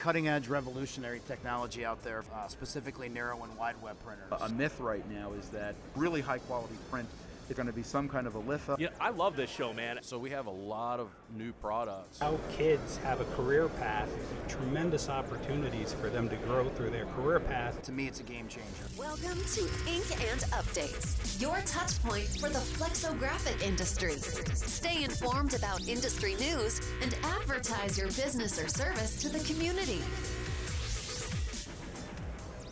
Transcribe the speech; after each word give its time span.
cutting 0.00 0.26
edge, 0.26 0.48
revolutionary 0.48 1.20
technology 1.28 1.84
out 1.84 2.02
there, 2.02 2.24
uh, 2.34 2.48
specifically 2.48 3.08
narrow 3.08 3.42
and 3.44 3.56
wide 3.56 3.76
web 3.82 3.96
printers. 4.04 4.32
A 4.40 4.48
myth 4.48 4.80
right 4.80 5.08
now 5.10 5.32
is 5.32 5.48
that 5.50 5.74
really 5.94 6.22
high 6.22 6.38
quality 6.38 6.74
print 6.90 7.08
is 7.50 7.56
going 7.56 7.66
to 7.66 7.72
be 7.72 7.82
some 7.82 8.08
kind 8.08 8.26
of 8.26 8.36
a 8.36 8.38
litho. 8.38 8.76
Yeah, 8.78 8.88
I 9.00 9.10
love 9.10 9.36
this 9.36 9.50
show, 9.50 9.72
man. 9.72 9.98
So 10.02 10.18
we 10.18 10.30
have 10.30 10.46
a 10.46 10.50
lot 10.50 11.00
of 11.00 11.08
new 11.36 11.52
products. 11.54 12.18
How 12.20 12.38
kids 12.52 12.96
have 12.98 13.20
a 13.20 13.24
career 13.36 13.68
path, 13.68 14.08
tremendous 14.48 15.08
opportunities 15.08 15.92
for 15.92 16.08
them 16.08 16.28
to 16.28 16.36
grow 16.36 16.68
through 16.70 16.90
their 16.90 17.06
career 17.06 17.40
path. 17.40 17.82
To 17.82 17.92
me, 17.92 18.06
it's 18.06 18.20
a 18.20 18.22
game 18.22 18.46
changer. 18.48 18.68
Welcome 18.96 19.38
to 19.54 19.62
Ink 19.88 20.06
and 20.30 20.40
Updates, 20.52 21.40
your 21.40 21.56
touch 21.66 22.00
point 22.04 22.28
for 22.28 22.48
the 22.48 22.60
flexographic 22.60 23.60
industry. 23.62 24.14
Stay 24.54 25.02
informed 25.02 25.54
about 25.54 25.86
industry 25.88 26.36
news 26.36 26.80
and 27.02 27.16
advertise 27.24 27.98
your 27.98 28.08
business 28.08 28.62
or 28.62 28.68
service 28.68 29.20
to 29.22 29.28
the 29.28 29.40
community. 29.40 30.00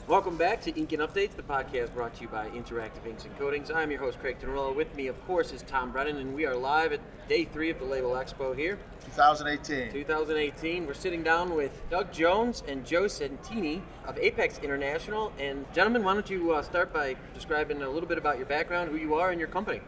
Welcome 0.09 0.39
back 0.39 0.63
to 0.63 0.75
Ink 0.75 0.95
and 0.95 1.03
Updates, 1.03 1.37
the 1.37 1.43
podcast 1.43 1.93
brought 1.93 2.15
to 2.15 2.23
you 2.23 2.29
by 2.29 2.49
Interactive 2.49 3.07
Inks 3.07 3.27
and 3.27 3.39
Coatings. 3.39 3.71
I'm 3.71 3.91
your 3.91 4.01
host, 4.01 4.19
Craig 4.19 4.39
Tenorello. 4.41 4.75
With 4.75 4.97
me, 4.97 5.07
of 5.09 5.27
course, 5.27 5.53
is 5.53 5.61
Tom 5.61 5.93
Brennan, 5.93 6.17
and 6.17 6.35
we 6.35 6.47
are 6.47 6.55
live 6.55 6.95
at 6.95 7.01
day 7.29 7.45
three 7.45 7.69
of 7.69 7.79
the 7.79 7.85
Label 7.85 8.13
Expo 8.13 8.57
here. 8.57 8.79
2018. 9.05 9.93
2018. 9.93 10.87
We're 10.87 10.95
sitting 10.95 11.23
down 11.23 11.55
with 11.55 11.79
Doug 11.91 12.11
Jones 12.11 12.63
and 12.67 12.87
Joe 12.87 13.07
Settanni 13.07 13.83
of 14.07 14.17
Apex 14.17 14.59
International. 14.61 15.31
And, 15.39 15.71
gentlemen, 15.75 16.05
why 16.05 16.15
don't 16.15 16.31
you 16.31 16.53
uh, 16.53 16.63
start 16.63 16.91
by 16.91 17.15
describing 17.35 17.83
a 17.83 17.91
little 17.91 18.09
bit 18.09 18.17
about 18.17 18.39
your 18.39 18.47
background, 18.47 18.91
who 18.91 18.97
you 18.97 19.15
are, 19.17 19.29
and 19.29 19.39
your 19.39 19.51
company? 19.51 19.83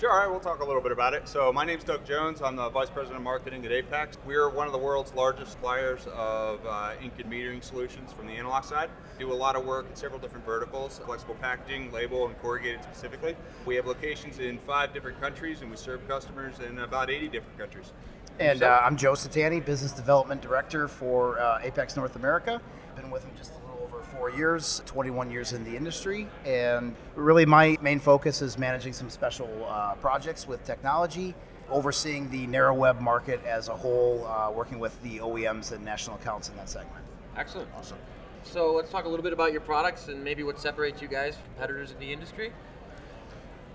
Sure, 0.00 0.10
all 0.10 0.18
right, 0.18 0.30
we'll 0.30 0.40
talk 0.40 0.60
a 0.60 0.64
little 0.64 0.80
bit 0.80 0.92
about 0.92 1.12
it. 1.12 1.28
So, 1.28 1.52
my 1.52 1.66
name's 1.66 1.84
Doug 1.84 2.06
Jones. 2.06 2.40
I'm 2.40 2.56
the 2.56 2.70
Vice 2.70 2.88
President 2.88 3.18
of 3.18 3.22
Marketing 3.22 3.66
at 3.66 3.70
Apex. 3.70 4.16
We're 4.24 4.48
one 4.48 4.66
of 4.66 4.72
the 4.72 4.78
world's 4.78 5.12
largest 5.12 5.52
suppliers 5.52 6.06
of 6.14 6.64
uh, 6.64 6.92
ink 7.02 7.12
and 7.18 7.30
metering 7.30 7.62
solutions 7.62 8.10
from 8.10 8.26
the 8.26 8.32
analog 8.32 8.64
side. 8.64 8.88
Do 9.18 9.30
a 9.30 9.34
lot 9.34 9.56
of 9.56 9.66
work 9.66 9.84
in 9.90 9.94
several 9.94 10.18
different 10.18 10.46
verticals 10.46 11.02
flexible 11.04 11.34
packaging, 11.34 11.92
label, 11.92 12.26
and 12.26 12.40
corrugated 12.40 12.82
specifically. 12.82 13.36
We 13.66 13.74
have 13.74 13.84
locations 13.84 14.38
in 14.38 14.56
five 14.56 14.94
different 14.94 15.20
countries, 15.20 15.60
and 15.60 15.70
we 15.70 15.76
serve 15.76 16.08
customers 16.08 16.60
in 16.60 16.78
about 16.78 17.10
80 17.10 17.28
different 17.28 17.58
countries. 17.58 17.92
And 18.38 18.62
uh, 18.62 18.80
I'm 18.82 18.96
Joe 18.96 19.14
Settanni, 19.14 19.60
Business 19.60 19.92
Development 19.92 20.40
Director 20.40 20.88
for 20.88 21.38
uh, 21.38 21.58
Apex 21.60 21.94
North 21.94 22.16
America. 22.16 22.62
Been 22.96 23.10
with 23.10 23.20
them 23.20 23.32
just 23.36 23.52
a 23.52 23.58
little 23.58 23.69
four 24.10 24.30
years, 24.30 24.82
21 24.86 25.30
years 25.30 25.52
in 25.52 25.64
the 25.64 25.76
industry. 25.76 26.28
And 26.44 26.94
really, 27.14 27.46
my 27.46 27.76
main 27.80 28.00
focus 28.00 28.42
is 28.42 28.58
managing 28.58 28.92
some 28.92 29.10
special 29.10 29.48
uh, 29.68 29.94
projects 29.94 30.46
with 30.46 30.64
technology, 30.64 31.34
overseeing 31.70 32.30
the 32.30 32.46
narrow 32.46 32.74
web 32.74 33.00
market 33.00 33.44
as 33.44 33.68
a 33.68 33.76
whole, 33.76 34.26
uh, 34.26 34.50
working 34.50 34.78
with 34.78 35.00
the 35.02 35.18
OEMs 35.18 35.72
and 35.72 35.84
national 35.84 36.16
accounts 36.16 36.48
in 36.48 36.56
that 36.56 36.68
segment. 36.68 37.04
Excellent. 37.36 37.68
Awesome. 37.76 37.98
So, 38.42 38.72
let's 38.72 38.90
talk 38.90 39.04
a 39.04 39.08
little 39.08 39.22
bit 39.22 39.32
about 39.32 39.52
your 39.52 39.60
products 39.60 40.08
and 40.08 40.24
maybe 40.24 40.42
what 40.42 40.58
separates 40.58 41.02
you 41.02 41.08
guys 41.08 41.36
from 41.36 41.44
competitors 41.54 41.92
in 41.92 41.98
the 41.98 42.12
industry. 42.12 42.52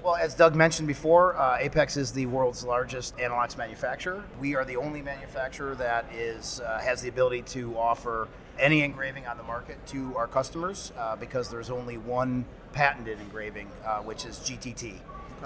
Well, 0.05 0.15
as 0.15 0.35
Doug 0.35 0.53
mentioned 0.55 0.87
before, 0.87 1.35
uh, 1.35 1.57
Apex 1.59 1.97
is 1.97 2.11
the 2.11 2.27
world's 2.27 2.63
largest 2.63 3.17
anilox 3.17 3.57
manufacturer. 3.57 4.23
We 4.39 4.55
are 4.55 4.63
the 4.63 4.75
only 4.75 5.01
manufacturer 5.01 5.73
that 5.75 6.05
is 6.13 6.59
uh, 6.59 6.77
has 6.77 7.01
the 7.01 7.09
ability 7.09 7.41
to 7.53 7.75
offer 7.75 8.27
any 8.59 8.81
engraving 8.81 9.25
on 9.27 9.37
the 9.37 9.43
market 9.43 9.85
to 9.87 10.15
our 10.15 10.27
customers 10.27 10.91
uh, 10.97 11.15
because 11.15 11.49
there's 11.49 11.69
only 11.69 11.97
one 11.97 12.45
patented 12.73 13.19
engraving, 13.19 13.69
uh, 13.85 13.99
which 13.99 14.25
is 14.25 14.37
GTT. 14.39 14.99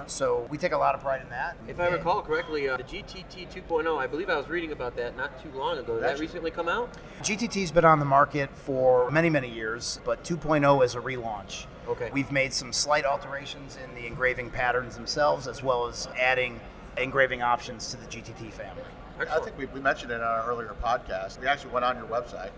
So 0.06 0.46
we 0.48 0.56
take 0.56 0.72
a 0.72 0.78
lot 0.78 0.94
of 0.94 1.02
pride 1.02 1.20
in 1.20 1.28
that. 1.30 1.56
If 1.68 1.78
I 1.78 1.88
recall 1.88 2.22
correctly, 2.22 2.68
uh, 2.68 2.76
the 2.76 2.84
GTT 2.84 3.52
2.0, 3.52 3.98
I 3.98 4.06
believe 4.06 4.30
I 4.30 4.36
was 4.36 4.48
reading 4.48 4.72
about 4.72 4.96
that 4.96 5.16
not 5.16 5.42
too 5.42 5.50
long 5.50 5.78
ago. 5.78 5.94
Did 5.94 6.04
that 6.04 6.18
recently 6.18 6.50
come 6.50 6.68
out? 6.68 6.90
GTT's 7.22 7.70
been 7.70 7.84
on 7.84 7.98
the 7.98 8.06
market 8.06 8.56
for 8.56 9.10
many, 9.10 9.28
many 9.28 9.50
years, 9.50 10.00
but 10.04 10.24
2.0 10.24 10.84
is 10.84 10.94
a 10.94 11.00
relaunch. 11.00 11.66
Okay. 11.88 12.10
We've 12.12 12.32
made 12.32 12.52
some 12.52 12.72
slight 12.72 13.04
alterations 13.04 13.76
in 13.82 13.94
the 13.94 14.06
engraving 14.06 14.50
patterns 14.50 14.96
themselves, 14.96 15.46
as 15.46 15.62
well 15.62 15.86
as 15.86 16.08
adding 16.18 16.60
engraving 16.96 17.42
options 17.42 17.90
to 17.90 17.96
the 17.96 18.06
GTT 18.06 18.52
family. 18.52 18.82
I 19.18 19.38
think 19.40 19.58
we, 19.58 19.66
we 19.66 19.80
mentioned 19.80 20.12
it 20.12 20.16
in 20.16 20.20
our 20.22 20.46
earlier 20.46 20.74
podcast. 20.82 21.38
We 21.40 21.46
actually 21.46 21.72
went 21.72 21.84
on 21.84 21.96
your 21.96 22.06
website 22.06 22.52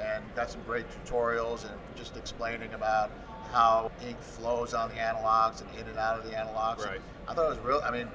and 0.00 0.24
got 0.34 0.50
some 0.50 0.62
great 0.62 0.86
tutorials 0.90 1.64
and 1.64 1.78
just 1.96 2.16
explaining 2.16 2.72
about 2.74 3.10
how 3.52 3.90
ink 4.06 4.20
flows 4.20 4.74
on 4.74 4.88
the 4.88 4.96
anilox 4.96 5.60
and 5.60 5.70
in 5.78 5.86
and 5.88 5.98
out 5.98 6.18
of 6.18 6.24
the 6.24 6.32
anilox. 6.32 6.84
Right. 6.84 7.00
I 7.28 7.34
thought 7.34 7.46
it 7.46 7.50
was 7.50 7.58
real. 7.60 7.80
I 7.84 7.90
mean, 7.90 8.08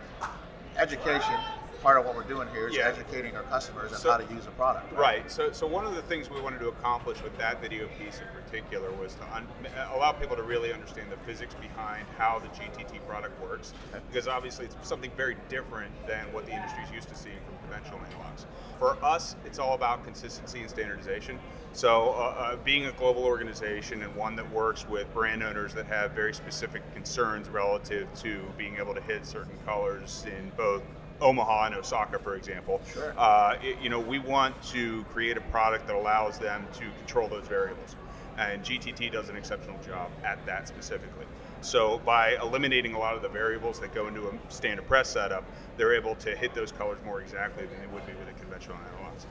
education. 0.78 1.36
Part 1.82 1.98
of 1.98 2.06
what 2.06 2.14
we're 2.16 2.24
doing 2.24 2.50
here 2.50 2.68
is 2.68 2.76
Yeah. 2.76 2.90
educating 2.90 3.38
our 3.38 3.44
customers 3.44 3.94
on 3.94 4.00
So- 4.00 4.12
how 4.12 4.18
to 4.18 4.34
use 4.34 4.46
a 4.46 4.52
product. 4.52 4.92
Right. 4.92 5.32
So, 5.32 5.52
so 5.54 5.66
one 5.66 5.86
of 5.86 5.96
the 5.96 6.02
things 6.02 6.30
we 6.30 6.42
wanted 6.42 6.60
to 6.60 6.68
accomplish 6.68 7.22
with 7.24 7.38
that 7.38 7.62
video 7.62 7.88
piece 7.98 8.20
in 8.20 8.28
particular 8.28 8.92
was 8.92 9.16
to 9.16 9.24
un- 9.34 9.48
allow 9.94 10.12
people 10.12 10.36
to 10.36 10.44
really 10.44 10.74
understand 10.74 11.10
the 11.10 11.16
physics 11.18 11.56
behind 11.56 12.06
how 12.18 12.40
the 12.40 12.50
GTT 12.50 13.00
product 13.08 13.40
works, 13.42 13.74
because 14.10 14.28
obviously 14.28 14.66
it's 14.66 14.76
something 14.88 15.12
very 15.16 15.38
different 15.48 15.92
than 16.06 16.32
what 16.34 16.46
the 16.46 16.52
industry 16.52 16.84
is 16.84 16.92
used 16.92 17.08
to 17.10 17.16
seeing 17.16 17.40
from 17.46 17.58
conventional 17.60 18.00
anilox. 18.00 18.46
For 18.78 18.98
us, 19.04 19.38
it's 19.46 19.58
all 19.60 19.74
about 19.74 20.04
consistency 20.04 20.60
and 20.60 20.70
standardization. 20.70 21.40
So, 21.72 22.10
uh, 22.14 22.14
uh, 22.14 22.56
being 22.58 22.88
a 22.88 22.92
global 22.92 23.24
organization 23.24 24.02
and 24.02 24.16
one 24.16 24.36
that 24.36 24.50
works 24.52 24.86
with 24.88 25.14
brand 25.14 25.44
owners 25.44 25.76
that 25.76 25.86
have 25.86 26.12
very 26.12 26.34
specific 26.34 26.82
concerns 26.94 27.48
relative 27.48 28.14
to 28.16 28.42
being 28.58 28.78
able 28.78 28.96
to 28.96 29.02
hit 29.02 29.26
certain 29.26 29.58
colors 29.66 30.26
in 30.26 30.52
both 30.58 30.82
Omaha 31.22 31.66
and 31.68 31.76
Osaka, 31.76 32.20
for 32.20 32.36
example. 32.36 32.82
Sure. 32.94 33.14
Uh, 33.18 33.56
it- 33.62 33.80
you 33.80 33.90
know, 33.90 34.00
we 34.00 34.20
want 34.20 34.62
to 34.72 35.04
create 35.06 35.38
a 35.38 35.42
product 35.42 35.88
that 35.88 35.96
allows 35.96 36.38
them 36.40 36.68
to 36.74 36.86
control 37.00 37.28
those 37.28 37.48
variables, 37.48 37.96
and 38.38 38.64
GTT 38.64 39.10
does 39.12 39.30
an 39.30 39.36
exceptional 39.36 39.78
job 39.86 40.10
at 40.24 40.46
that 40.46 40.68
specifically. 40.68 41.26
So 41.62 42.00
by 42.00 42.38
eliminating 42.42 42.94
a 42.94 43.00
lot 43.00 43.16
of 43.16 43.22
the 43.22 43.28
variables 43.28 43.80
that 43.82 43.94
go 43.94 44.08
into 44.08 44.28
a 44.30 44.32
standard 44.48 44.88
press 44.88 45.10
setup, 45.10 45.44
they're 45.78 45.94
able 45.94 46.16
to 46.16 46.36
hit 46.36 46.54
those 46.54 46.72
colors 46.72 47.00
more 47.06 47.22
exactly 47.22 47.66
than 47.66 47.80
they 47.82 47.88
would 47.88 48.06
be 48.06 48.14
with 48.14 48.30
a 48.30 48.40
conventional 48.40 48.78
anilox. 48.78 49.26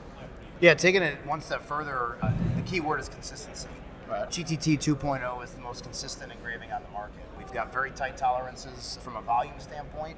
Yeah, 0.59 0.73
taking 0.75 1.01
it 1.01 1.25
one 1.25 1.41
step 1.41 1.63
further, 1.63 2.17
uh, 2.21 2.31
the 2.55 2.61
key 2.61 2.81
word 2.81 2.99
is 2.99 3.09
consistency. 3.09 3.69
Right. 4.09 4.29
GTT 4.29 4.77
2.0 4.77 5.43
is 5.43 5.51
the 5.51 5.61
most 5.61 5.83
consistent 5.83 6.31
engraving 6.31 6.71
on 6.71 6.81
the 6.83 6.89
market. 6.89 7.21
We've 7.37 7.51
got 7.51 7.71
very 7.71 7.91
tight 7.91 8.17
tolerances 8.17 8.97
from 9.03 9.15
a 9.15 9.21
volume 9.21 9.53
standpoint. 9.59 10.17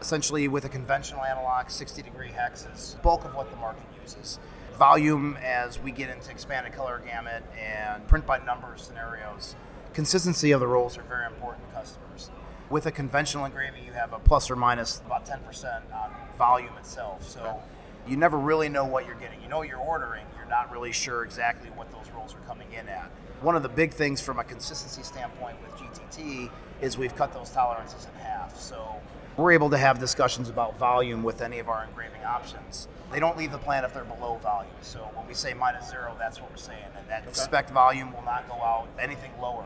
Essentially, 0.00 0.48
with 0.48 0.64
a 0.64 0.68
conventional 0.68 1.20
anilox, 1.20 1.72
60 1.72 2.02
degree 2.02 2.30
hex 2.30 2.66
is 2.74 2.96
bulk 3.02 3.24
of 3.24 3.34
what 3.34 3.50
the 3.50 3.56
market 3.56 3.84
uses. 4.00 4.38
Volume, 4.78 5.36
as 5.42 5.78
we 5.78 5.92
get 5.92 6.08
into 6.08 6.30
expanded 6.30 6.72
color 6.72 7.02
gamut 7.04 7.42
and 7.58 8.06
print 8.08 8.26
by 8.26 8.38
number 8.38 8.72
scenarios, 8.76 9.54
consistency 9.92 10.52
of 10.52 10.60
the 10.60 10.66
rolls 10.66 10.96
are 10.96 11.02
very 11.02 11.26
important 11.26 11.68
to 11.68 11.74
customers. 11.74 12.30
With 12.70 12.86
a 12.86 12.90
conventional 12.90 13.44
engraving, 13.44 13.84
you 13.84 13.92
have 13.92 14.14
a 14.14 14.18
plus 14.18 14.50
or 14.50 14.56
minus 14.56 15.02
about 15.04 15.26
10% 15.26 15.82
on 15.92 16.10
volume 16.38 16.72
itself. 16.78 17.28
So 17.28 17.60
you 18.06 18.16
never 18.16 18.38
really 18.38 18.70
know 18.70 18.86
what 18.86 19.04
you're 19.06 19.16
getting. 19.16 19.42
You 19.42 19.48
know 19.48 19.60
you're 19.60 19.76
ordering, 19.76 20.24
you're 20.38 20.48
not 20.48 20.72
really 20.72 20.92
sure 20.92 21.24
exactly 21.24 21.68
what 21.70 21.90
those 21.92 22.10
rolls 22.14 22.34
are 22.34 22.48
coming 22.48 22.72
in 22.72 22.88
at. 22.88 23.10
One 23.42 23.54
of 23.54 23.62
the 23.62 23.68
big 23.68 23.92
things 23.92 24.22
from 24.22 24.38
a 24.38 24.44
consistency 24.44 25.02
standpoint 25.02 25.56
with 25.62 25.72
GTT 25.76 26.50
is 26.80 26.96
we've 26.96 27.14
cut 27.14 27.34
those 27.34 27.50
tolerances 27.50 28.06
in 28.06 28.20
half. 28.20 28.58
So 28.58 28.96
we're 29.36 29.52
able 29.52 29.70
to 29.70 29.78
have 29.78 29.98
discussions 29.98 30.48
about 30.48 30.78
volume 30.78 31.22
with 31.22 31.40
any 31.40 31.58
of 31.58 31.68
our 31.68 31.84
engraving 31.84 32.24
options. 32.24 32.88
They 33.10 33.20
don't 33.20 33.36
leave 33.36 33.52
the 33.52 33.58
plant 33.58 33.84
if 33.84 33.94
they're 33.94 34.04
below 34.04 34.36
volume. 34.42 34.72
So 34.82 35.10
when 35.14 35.26
we 35.26 35.34
say 35.34 35.54
minus 35.54 35.90
zero, 35.90 36.14
that's 36.18 36.40
what 36.40 36.50
we're 36.50 36.56
saying. 36.56 36.84
And 36.96 37.08
that 37.08 37.34
spec 37.36 37.70
volume 37.70 38.12
will 38.12 38.22
not 38.22 38.48
go 38.48 38.54
out 38.54 38.88
anything 38.98 39.32
lower. 39.40 39.64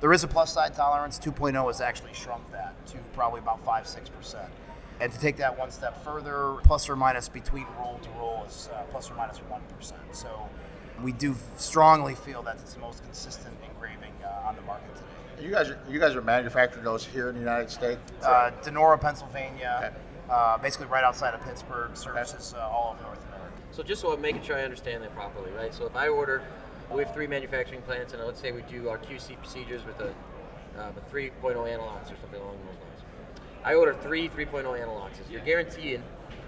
There 0.00 0.12
is 0.12 0.24
a 0.24 0.28
plus 0.28 0.52
side 0.52 0.74
tolerance. 0.74 1.18
2.0 1.18 1.66
has 1.66 1.80
actually 1.80 2.14
shrunk 2.14 2.50
that 2.52 2.74
to 2.88 2.98
probably 3.14 3.40
about 3.40 3.64
5 3.64 3.84
6%. 3.84 4.48
And 5.00 5.12
to 5.12 5.20
take 5.20 5.36
that 5.36 5.58
one 5.58 5.70
step 5.70 6.02
further, 6.02 6.56
plus 6.64 6.88
or 6.88 6.96
minus 6.96 7.28
between 7.28 7.66
roll 7.78 7.98
to 8.02 8.10
roll 8.18 8.44
is 8.48 8.70
uh, 8.72 8.82
plus 8.90 9.10
or 9.10 9.14
minus 9.14 9.38
1. 9.38 9.60
So 10.12 10.48
we 11.02 11.12
do 11.12 11.34
strongly 11.58 12.14
feel 12.14 12.42
that 12.42 12.56
it's 12.56 12.74
the 12.74 12.80
most 12.80 13.02
consistent 13.02 13.54
engraving 13.68 14.12
uh, 14.24 14.48
on 14.48 14.56
the 14.56 14.62
market 14.62 14.94
today. 14.94 15.06
You 15.40 15.50
guys, 15.50 15.68
are, 15.68 15.78
you 15.88 16.00
guys 16.00 16.16
are 16.16 16.22
manufacturing 16.22 16.84
those 16.84 17.04
here 17.04 17.28
in 17.28 17.34
the 17.34 17.40
United 17.40 17.70
States. 17.70 18.00
Uh, 18.22 18.50
Donora, 18.62 18.98
Pennsylvania, 19.00 19.92
uh, 20.30 20.58
basically 20.58 20.86
right 20.86 21.04
outside 21.04 21.34
of 21.34 21.42
Pittsburgh, 21.42 21.96
services 21.96 22.54
uh, 22.56 22.68
all 22.68 22.94
of 22.94 23.02
North 23.02 23.22
America. 23.28 23.52
So 23.72 23.82
just 23.82 24.00
so 24.00 24.12
I'm 24.12 24.20
making 24.20 24.42
sure 24.42 24.56
I 24.56 24.62
understand 24.62 25.02
that 25.02 25.14
properly, 25.14 25.50
right? 25.52 25.74
So 25.74 25.84
if 25.86 25.94
I 25.94 26.08
order, 26.08 26.42
we 26.90 27.02
have 27.02 27.12
three 27.12 27.26
manufacturing 27.26 27.82
plants, 27.82 28.14
and 28.14 28.24
let's 28.24 28.40
say 28.40 28.52
we 28.52 28.62
do 28.62 28.88
our 28.88 28.98
QC 28.98 29.36
procedures 29.36 29.84
with 29.84 30.00
a, 30.00 30.08
um, 30.80 30.94
a 30.96 31.12
3.0 31.12 31.32
anilox 31.42 32.04
or 32.04 32.16
something 32.20 32.40
along 32.40 32.56
those 32.66 32.76
lines. 32.76 33.02
I 33.62 33.74
order 33.74 33.94
three 33.94 34.28
3.0 34.28 34.64
anilox. 34.64 35.10
You're 35.30 35.40
guaranteeing 35.42 36.02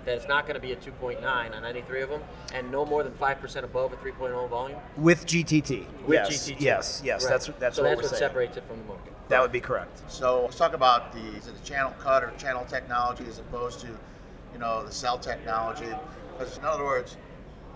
that 0.09 0.17
it's 0.17 0.27
not 0.29 0.47
going 0.47 0.55
to 0.55 0.61
be 0.61 0.73
a 0.73 0.77
2.9 0.77 1.23
on 1.55 1.65
any 1.67 1.83
three 1.83 2.01
of 2.01 2.09
them, 2.09 2.23
and 2.55 2.71
no 2.73 2.85
more 2.87 3.03
than 3.03 3.13
five 3.15 3.39
percent 3.41 3.65
above 3.65 3.93
a 3.93 3.97
3.0 3.97 4.49
volume. 4.49 4.79
With 4.97 5.27
GTT. 5.27 5.85
With 6.07 6.15
yes, 6.31 6.49
GTT. 6.51 6.57
Yes, 6.61 7.03
yes, 7.05 7.25
Right. 7.25 7.31
that's 7.31 7.47
that's 7.47 7.47
so 7.47 7.51
what 7.51 7.61
that's 7.61 7.79
we're 7.79 7.95
what 7.97 8.05
saying. 8.07 8.19
separates 8.19 8.57
it 8.57 8.65
from 8.67 8.79
the 8.79 8.85
market. 8.87 9.13
That 9.29 9.43
would 9.43 9.53
be 9.53 9.61
correct. 9.61 10.01
So 10.11 10.45
let's 10.45 10.57
talk 10.57 10.73
about 10.73 11.13
the, 11.13 11.21
is 11.37 11.47
it 11.49 11.55
the 11.61 11.65
channel 11.65 11.95
cut 12.01 12.25
or 12.25 12.33
channel 12.39 12.65
technology 12.65 13.25
as 13.29 13.39
opposed 13.39 13.81
to, 13.81 13.89
you 14.55 14.59
know, 14.59 14.83
the 14.87 14.93
cell 14.93 15.19
technology. 15.19 15.93
Because 16.39 16.57
in 16.57 16.65
other 16.65 16.85
words, 16.85 17.19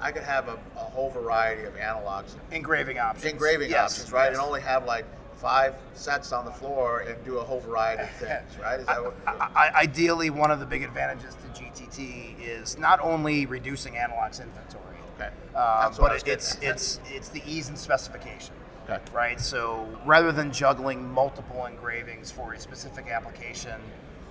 I 0.00 0.11
could 0.12 0.23
have 0.23 0.49
a, 0.49 0.58
a 0.76 0.78
whole 0.78 1.11
variety 1.11 1.64
of 1.64 1.75
anilox, 1.76 2.35
Engraving 2.50 2.99
options. 2.99 3.31
engraving 3.31 3.69
Yes, 3.70 3.93
options, 3.93 4.12
right, 4.12 4.31
yes. 4.31 4.38
and 4.38 4.46
only 4.46 4.62
have 4.62 4.87
like 4.87 5.05
five 5.43 5.75
sets 5.94 6.33
on 6.33 6.44
the 6.44 6.50
floor 6.53 7.00
and 7.00 7.23
do 7.25 7.39
a 7.39 7.43
whole 7.43 7.59
variety 7.61 8.05
of 8.05 8.11
things, 8.19 8.56
right? 8.62 8.79
Is 8.81 8.87
that 8.87 9.03
what? 9.03 9.15
I, 9.27 9.50
I- 9.75 9.81
ideally, 9.83 10.31
one 10.31 10.50
of 10.53 10.61
the 10.61 10.67
big 10.67 10.83
advantages 10.85 11.35
to 11.35 11.61
GTT 11.62 12.37
is 12.41 12.79
not 12.79 13.00
only 13.00 13.44
reducing 13.47 13.94
Anilox 13.94 14.41
inventory, 14.41 14.85
Okay. 15.21 15.29
I 15.55 15.91
but 15.99 16.12
it, 16.17 16.27
it's 16.27 16.56
at. 16.56 16.62
it's 16.62 17.00
it's 17.11 17.29
the 17.29 17.43
ease 17.47 17.69
and 17.69 17.77
specification. 17.79 18.55
Okay. 18.89 18.99
Right. 19.12 19.41
So 19.41 19.87
rather 20.06 20.33
than 20.33 20.53
juggling 20.53 21.12
multiple 21.12 21.67
engravings 21.67 22.31
for 22.31 22.55
a 22.55 22.59
specific 22.59 23.09
application 23.09 23.81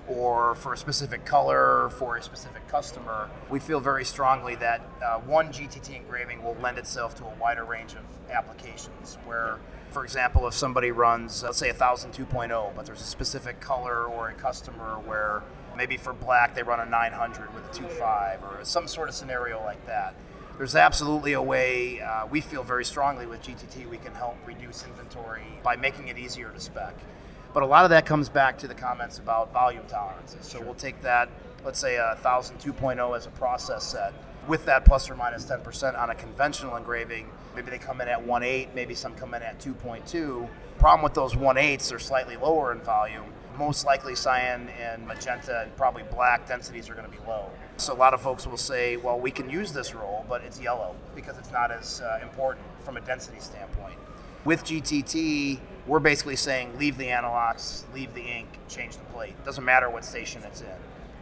or 0.08 0.56
for 0.56 0.74
a 0.74 0.78
specific 0.78 1.24
color 1.26 1.90
for 1.92 2.18
a 2.18 2.24
specific 2.24 2.68
customer, 2.68 3.30
we 3.50 3.60
feel 3.60 3.80
very 3.80 4.04
strongly 4.04 4.56
that 4.56 4.82
uh, 5.06 5.20
one 5.20 5.50
GTT 5.54 5.96
engraving 5.96 6.44
will 6.44 6.56
lend 6.62 6.78
itself 6.80 7.16
to 7.16 7.24
a 7.26 7.34
wider 7.40 7.64
range 7.64 7.94
of 7.94 8.04
applications. 8.32 9.18
Where, 9.26 9.60
for 9.92 10.04
example, 10.04 10.48
if 10.48 10.54
somebody 10.54 10.92
runs, 10.92 11.44
let's 11.44 11.58
say 11.58 11.70
a 11.70 11.74
1000 11.74 12.14
2.0, 12.14 12.76
but 12.76 12.86
there's 12.86 13.02
a 13.02 13.06
specific 13.06 13.60
color 13.60 14.06
or 14.06 14.30
a 14.30 14.34
customer 14.34 14.96
where 15.06 15.44
maybe 15.78 15.98
for 15.98 16.14
black 16.14 16.56
they 16.56 16.64
run 16.64 16.80
a 16.80 16.86
900 16.86 17.54
with 17.54 17.66
a 17.66 17.84
2.5 17.84 18.42
or 18.44 18.64
some 18.66 18.88
sort 18.88 19.10
of 19.10 19.16
scenario 19.16 19.62
like 19.64 19.86
that 19.86 20.14
there's 20.62 20.76
absolutely 20.76 21.34
a 21.34 21.42
way 21.42 22.00
uh, 22.02 22.24
we 22.28 22.40
feel 22.40 22.62
very 22.62 22.86
strongly 22.86 23.26
with 23.26 23.42
GTT 23.42 23.90
we 23.90 23.98
can 23.98 24.14
help 24.14 24.38
reduce 24.46 24.86
inventory 24.86 25.42
by 25.64 25.76
making 25.76 26.08
it 26.08 26.20
easier 26.20 26.52
to 26.52 26.60
spec. 26.60 26.94
But 27.52 27.64
a 27.64 27.66
lot 27.66 27.84
of 27.84 27.90
that 27.90 28.06
comes 28.06 28.30
back 28.30 28.60
to 28.60 28.68
the 28.68 28.76
comments 28.76 29.18
about 29.18 29.52
volume 29.52 29.86
tolerances. 29.88 30.46
So 30.46 30.62
we'll 30.62 30.76
take 30.76 31.02
that, 31.02 31.30
let's 31.66 31.80
say 31.80 31.96
a 31.96 32.10
1000 32.22 32.60
2.0 32.60 33.18
as 33.18 33.26
a 33.26 33.32
process 33.32 33.84
set. 33.84 34.14
With 34.48 34.66
that 34.66 34.86
plus 34.86 35.10
or 35.10 35.16
minus 35.16 35.46
10% 35.46 36.00
on 36.00 36.10
a 36.10 36.16
conventional 36.16 36.76
engraving, 36.76 37.30
maybe 37.56 37.70
they 37.70 37.78
come 37.78 38.02
in 38.02 38.08
at 38.08 38.26
1.8, 38.26 38.74
maybe 38.74 38.96
some 38.96 39.14
come 39.16 39.34
in 39.34 39.44
at 39.44 39.60
2.2. 39.60 40.50
Problem 40.80 41.04
with 41.04 41.14
those 41.14 41.36
1.8s, 41.36 41.90
they're 41.90 42.00
slightly 42.00 42.38
lower 42.38 42.72
in 42.72 42.80
volume. 42.80 43.26
Most 43.58 43.86
likely 43.86 44.16
cyan 44.16 44.70
and 44.70 45.06
magenta 45.06 45.62
and 45.62 45.76
probably 45.78 46.04
black 46.04 46.48
densities 46.48 46.90
are 46.90 46.96
going 46.96 47.10
to 47.10 47.12
be 47.12 47.24
low. 47.28 47.52
So 47.78 47.94
a 47.94 47.96
lot 47.96 48.14
of 48.14 48.22
folks 48.22 48.48
will 48.48 48.58
say, 48.58 48.98
well, 48.98 49.20
we 49.20 49.30
can 49.30 49.50
use 49.50 49.74
this 49.74 49.94
roll, 49.94 50.26
but 50.28 50.42
it's 50.42 50.60
yellow 50.60 50.96
because 51.14 51.38
it's 51.38 51.52
not 51.52 51.72
as 51.72 52.02
uh, 52.02 52.20
important 52.22 52.66
from 52.84 52.98
a 52.98 53.02
density 53.02 53.40
standpoint. 53.40 53.98
With 54.44 54.64
GTT, 54.64 55.60
we're 55.86 56.00
basically 56.00 56.36
saying 56.36 56.78
leave 56.80 56.98
the 56.98 57.08
anilox, 57.08 57.84
leave 57.94 58.14
the 58.16 58.22
ink, 58.22 58.48
change 58.68 58.98
the 58.98 59.04
plate. 59.06 59.34
Doesn't 59.46 59.66
matter 59.66 59.90
what 59.90 60.04
station 60.04 60.42
it's 60.44 60.62
in. 60.62 60.68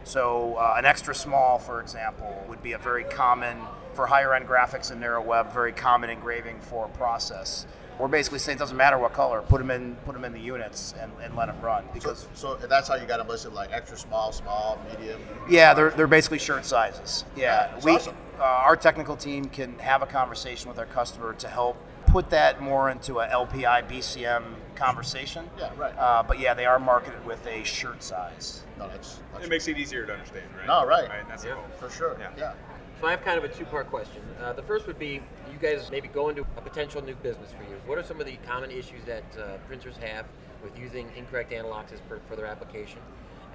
So 0.04 0.56
uh, 0.56 0.74
an 0.76 0.84
extra 0.84 1.14
small, 1.14 1.58
for 1.58 1.80
example, 1.80 2.44
would 2.48 2.62
be 2.62 2.72
a 2.72 2.78
very 2.78 3.04
common 3.04 3.58
for 3.94 4.06
higher 4.06 4.34
end 4.34 4.46
graphics 4.46 4.90
and 4.90 5.00
narrow 5.00 5.22
web, 5.22 5.52
very 5.52 5.72
common 5.72 6.10
engraving 6.10 6.60
for 6.60 6.88
process. 6.88 7.66
We're 7.98 8.08
basically 8.08 8.38
saying 8.38 8.56
it 8.56 8.60
doesn't 8.60 8.76
matter 8.76 8.96
what 8.96 9.12
color, 9.12 9.42
put 9.42 9.58
them 9.58 9.70
in, 9.70 9.94
put 10.06 10.14
them 10.14 10.24
in 10.24 10.32
the 10.32 10.40
units 10.40 10.94
and, 10.98 11.12
and 11.22 11.36
let 11.36 11.46
them 11.46 11.60
run 11.60 11.84
So, 11.88 11.92
because 11.92 12.28
so 12.32 12.54
that's 12.54 12.88
how 12.88 12.94
you 12.94 13.06
got 13.06 13.18
them 13.18 13.28
listed, 13.28 13.52
like 13.52 13.72
extra 13.72 13.98
small, 13.98 14.32
small, 14.32 14.80
medium. 14.90 15.20
yeah, 15.50 15.74
they're, 15.74 15.90
they're 15.90 16.06
basically 16.06 16.38
shirt 16.38 16.64
sizes. 16.64 17.26
Yeah, 17.36 17.78
we 17.84 17.92
awesome. 17.92 18.16
uh, 18.38 18.42
our 18.44 18.74
technical 18.74 19.16
team 19.16 19.46
can 19.46 19.78
have 19.80 20.00
a 20.00 20.06
conversation 20.06 20.68
with 20.70 20.78
our 20.78 20.86
customer 20.86 21.34
to 21.34 21.48
help 21.48 21.76
put 22.10 22.30
that 22.30 22.60
more 22.60 22.90
into 22.90 23.20
a 23.20 23.26
LPI 23.28 23.88
BCM 23.88 24.42
conversation. 24.74 25.48
Yeah, 25.58 25.70
right. 25.76 25.96
Uh, 25.96 26.22
but 26.26 26.40
yeah, 26.40 26.54
they 26.54 26.66
are 26.66 26.78
marketed 26.78 27.24
with 27.24 27.46
a 27.46 27.62
shirt 27.62 28.02
size. 28.02 28.62
No, 28.78 28.88
that's, 28.88 29.20
that's 29.32 29.44
It 29.44 29.50
makes 29.50 29.68
it 29.68 29.78
easier 29.78 30.06
to 30.06 30.12
understand, 30.12 30.46
right? 30.56 30.66
No, 30.66 30.84
right. 30.86 31.08
Right, 31.08 31.20
and 31.20 31.30
that's 31.30 31.44
Yeah. 31.44 31.50
the 31.50 31.56
goal. 31.56 31.64
for 31.78 31.90
sure. 31.90 32.16
Yeah. 32.18 32.30
yeah. 32.36 32.52
So 33.00 33.06
I 33.06 33.12
have 33.12 33.22
kind 33.22 33.38
of 33.38 33.44
a 33.44 33.48
two-part 33.48 33.88
question. 33.88 34.22
Uh, 34.42 34.52
the 34.52 34.62
first 34.62 34.86
would 34.86 34.98
be, 34.98 35.22
you 35.50 35.58
guys 35.60 35.90
maybe 35.90 36.08
go 36.08 36.28
into 36.28 36.42
a 36.56 36.60
potential 36.60 37.00
new 37.00 37.14
business 37.14 37.50
for 37.52 37.62
you. 37.62 37.80
What 37.86 37.96
are 37.96 38.02
some 38.02 38.20
of 38.20 38.26
the 38.26 38.36
common 38.46 38.70
issues 38.70 39.04
that 39.06 39.24
uh, 39.38 39.56
printers 39.68 39.96
have 39.98 40.26
with 40.62 40.78
using 40.78 41.08
incorrect 41.16 41.52
anilox 41.52 41.92
as 41.92 42.00
per, 42.00 42.18
for 42.28 42.36
their 42.36 42.46
application? 42.46 42.98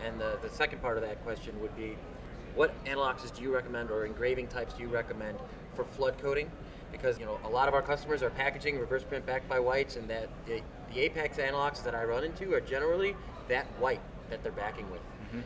And 0.06 0.20
the, 0.20 0.40
the 0.42 0.50
second 0.50 0.82
part 0.82 0.98
of 0.98 1.04
that 1.04 1.24
question 1.24 1.60
would 1.62 1.76
be, 1.76 1.96
what 2.56 2.74
anilox 2.86 3.34
do 3.36 3.44
you 3.44 3.54
recommend 3.54 3.92
or 3.92 4.06
engraving 4.06 4.48
types 4.48 4.74
do 4.74 4.84
you 4.84 4.90
recommend 4.90 5.38
for 5.76 5.84
flood 5.84 6.18
coating? 6.18 6.50
Because 6.96 7.20
you 7.20 7.26
know 7.26 7.40
a 7.44 7.50
lot 7.50 7.68
of 7.68 7.74
our 7.74 7.82
customers 7.82 8.24
are 8.24 8.30
packaging 8.30 8.80
reverse 8.80 9.04
print 9.04 9.26
backed 9.26 9.50
by 9.50 9.60
whites, 9.60 9.96
and 9.98 10.10
that 10.10 10.30
the, 10.46 10.62
the 10.94 11.02
Apex 11.02 11.38
anilox 11.38 11.84
that 11.84 11.94
I 11.94 12.04
run 12.04 12.24
into 12.24 12.54
are 12.54 12.62
generally 12.62 13.16
that 13.50 13.66
white 13.80 14.00
that 14.30 14.42
they're 14.44 14.52
backing 14.52 14.90
with. 14.92 15.02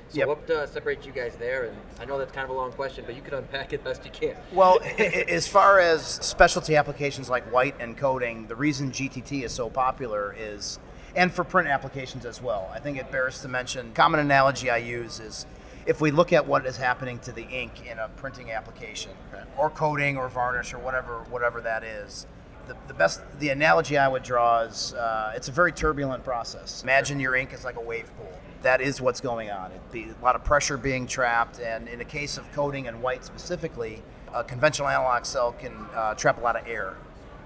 So 0.10 0.20
Yep. 0.20 0.28
what 0.28 0.50
uh, 0.52 0.68
separates 0.68 1.06
you 1.08 1.12
guys 1.12 1.36
there? 1.38 1.66
And 1.66 1.76
I 2.00 2.06
know 2.06 2.20
that's 2.20 2.32
kind 2.32 2.44
of 2.46 2.52
a 2.52 2.54
long 2.54 2.72
question, 2.72 3.04
but 3.08 3.16
you 3.16 3.24
can 3.24 3.34
unpack 3.34 3.74
it 3.74 3.84
best 3.84 4.06
you 4.06 4.12
can. 4.12 4.36
Well, 4.52 4.80
as 5.00 5.48
far 5.48 5.80
as 5.80 6.04
specialty 6.06 6.76
applications 6.76 7.28
like 7.28 7.52
white 7.52 7.76
and 7.80 7.98
coating, 7.98 8.46
the 8.48 8.56
reason 8.56 8.92
GTT 8.92 9.44
is 9.44 9.52
so 9.52 9.68
popular 9.70 10.36
is, 10.38 10.78
and 11.16 11.32
for 11.32 11.44
print 11.44 11.68
applications 11.70 12.24
as 12.24 12.40
well. 12.40 12.70
I 12.72 12.78
think 12.80 13.00
it 13.00 13.12
bears 13.12 13.42
to 13.42 13.48
mention. 13.48 13.92
Common 13.94 14.20
analogy 14.20 14.70
I 14.70 14.78
use 14.78 15.20
is, 15.20 15.48
if 15.86 16.02
we 16.02 16.12
look 16.12 16.34
at 16.34 16.48
what 16.48 16.66
is 16.66 16.78
happening 16.78 17.20
to 17.20 17.32
the 17.32 17.44
ink 17.44 17.86
in 17.90 18.00
a 18.00 18.10
printing 18.10 18.52
application, 18.52 19.12
or 19.58 19.70
coating, 19.70 20.18
or 20.18 20.30
varnish, 20.30 20.74
or 20.74 20.80
whatever 20.80 21.26
whatever 21.30 21.62
that 21.62 21.84
is. 21.84 22.26
The, 22.68 22.76
the 22.88 22.94
best 22.94 23.22
the 23.40 23.50
analogy 23.50 23.98
I 23.98 24.08
would 24.08 24.24
draw 24.24 24.62
is 24.62 24.94
uh, 24.94 25.34
it's 25.36 25.48
a 25.48 25.52
very 25.52 25.72
turbulent 25.72 26.24
process. 26.24 26.84
Imagine 26.84 27.20
your 27.20 27.36
ink 27.36 27.54
is 27.54 27.64
like 27.64 27.78
a 27.78 27.82
wave 27.82 28.12
pool. 28.16 28.32
That 28.62 28.82
is 28.82 29.02
what's 29.02 29.22
going 29.22 29.50
on. 29.50 29.72
Be, 29.92 30.10
a 30.10 30.24
lot 30.24 30.36
of 30.36 30.44
pressure 30.44 30.78
being 30.78 31.08
trapped, 31.08 31.60
and 31.60 31.88
in 31.88 31.98
the 31.98 32.06
case 32.06 32.38
of 32.38 32.52
coating 32.52 32.88
and 32.88 33.02
white 33.02 33.24
specifically, 33.26 34.04
a 34.34 34.44
conventional 34.44 34.88
anilox 34.88 35.28
cell 35.28 35.54
can 35.54 35.74
uh, 35.96 36.14
trap 36.14 36.38
a 36.38 36.42
lot 36.42 36.56
of 36.56 36.68
air 36.68 36.98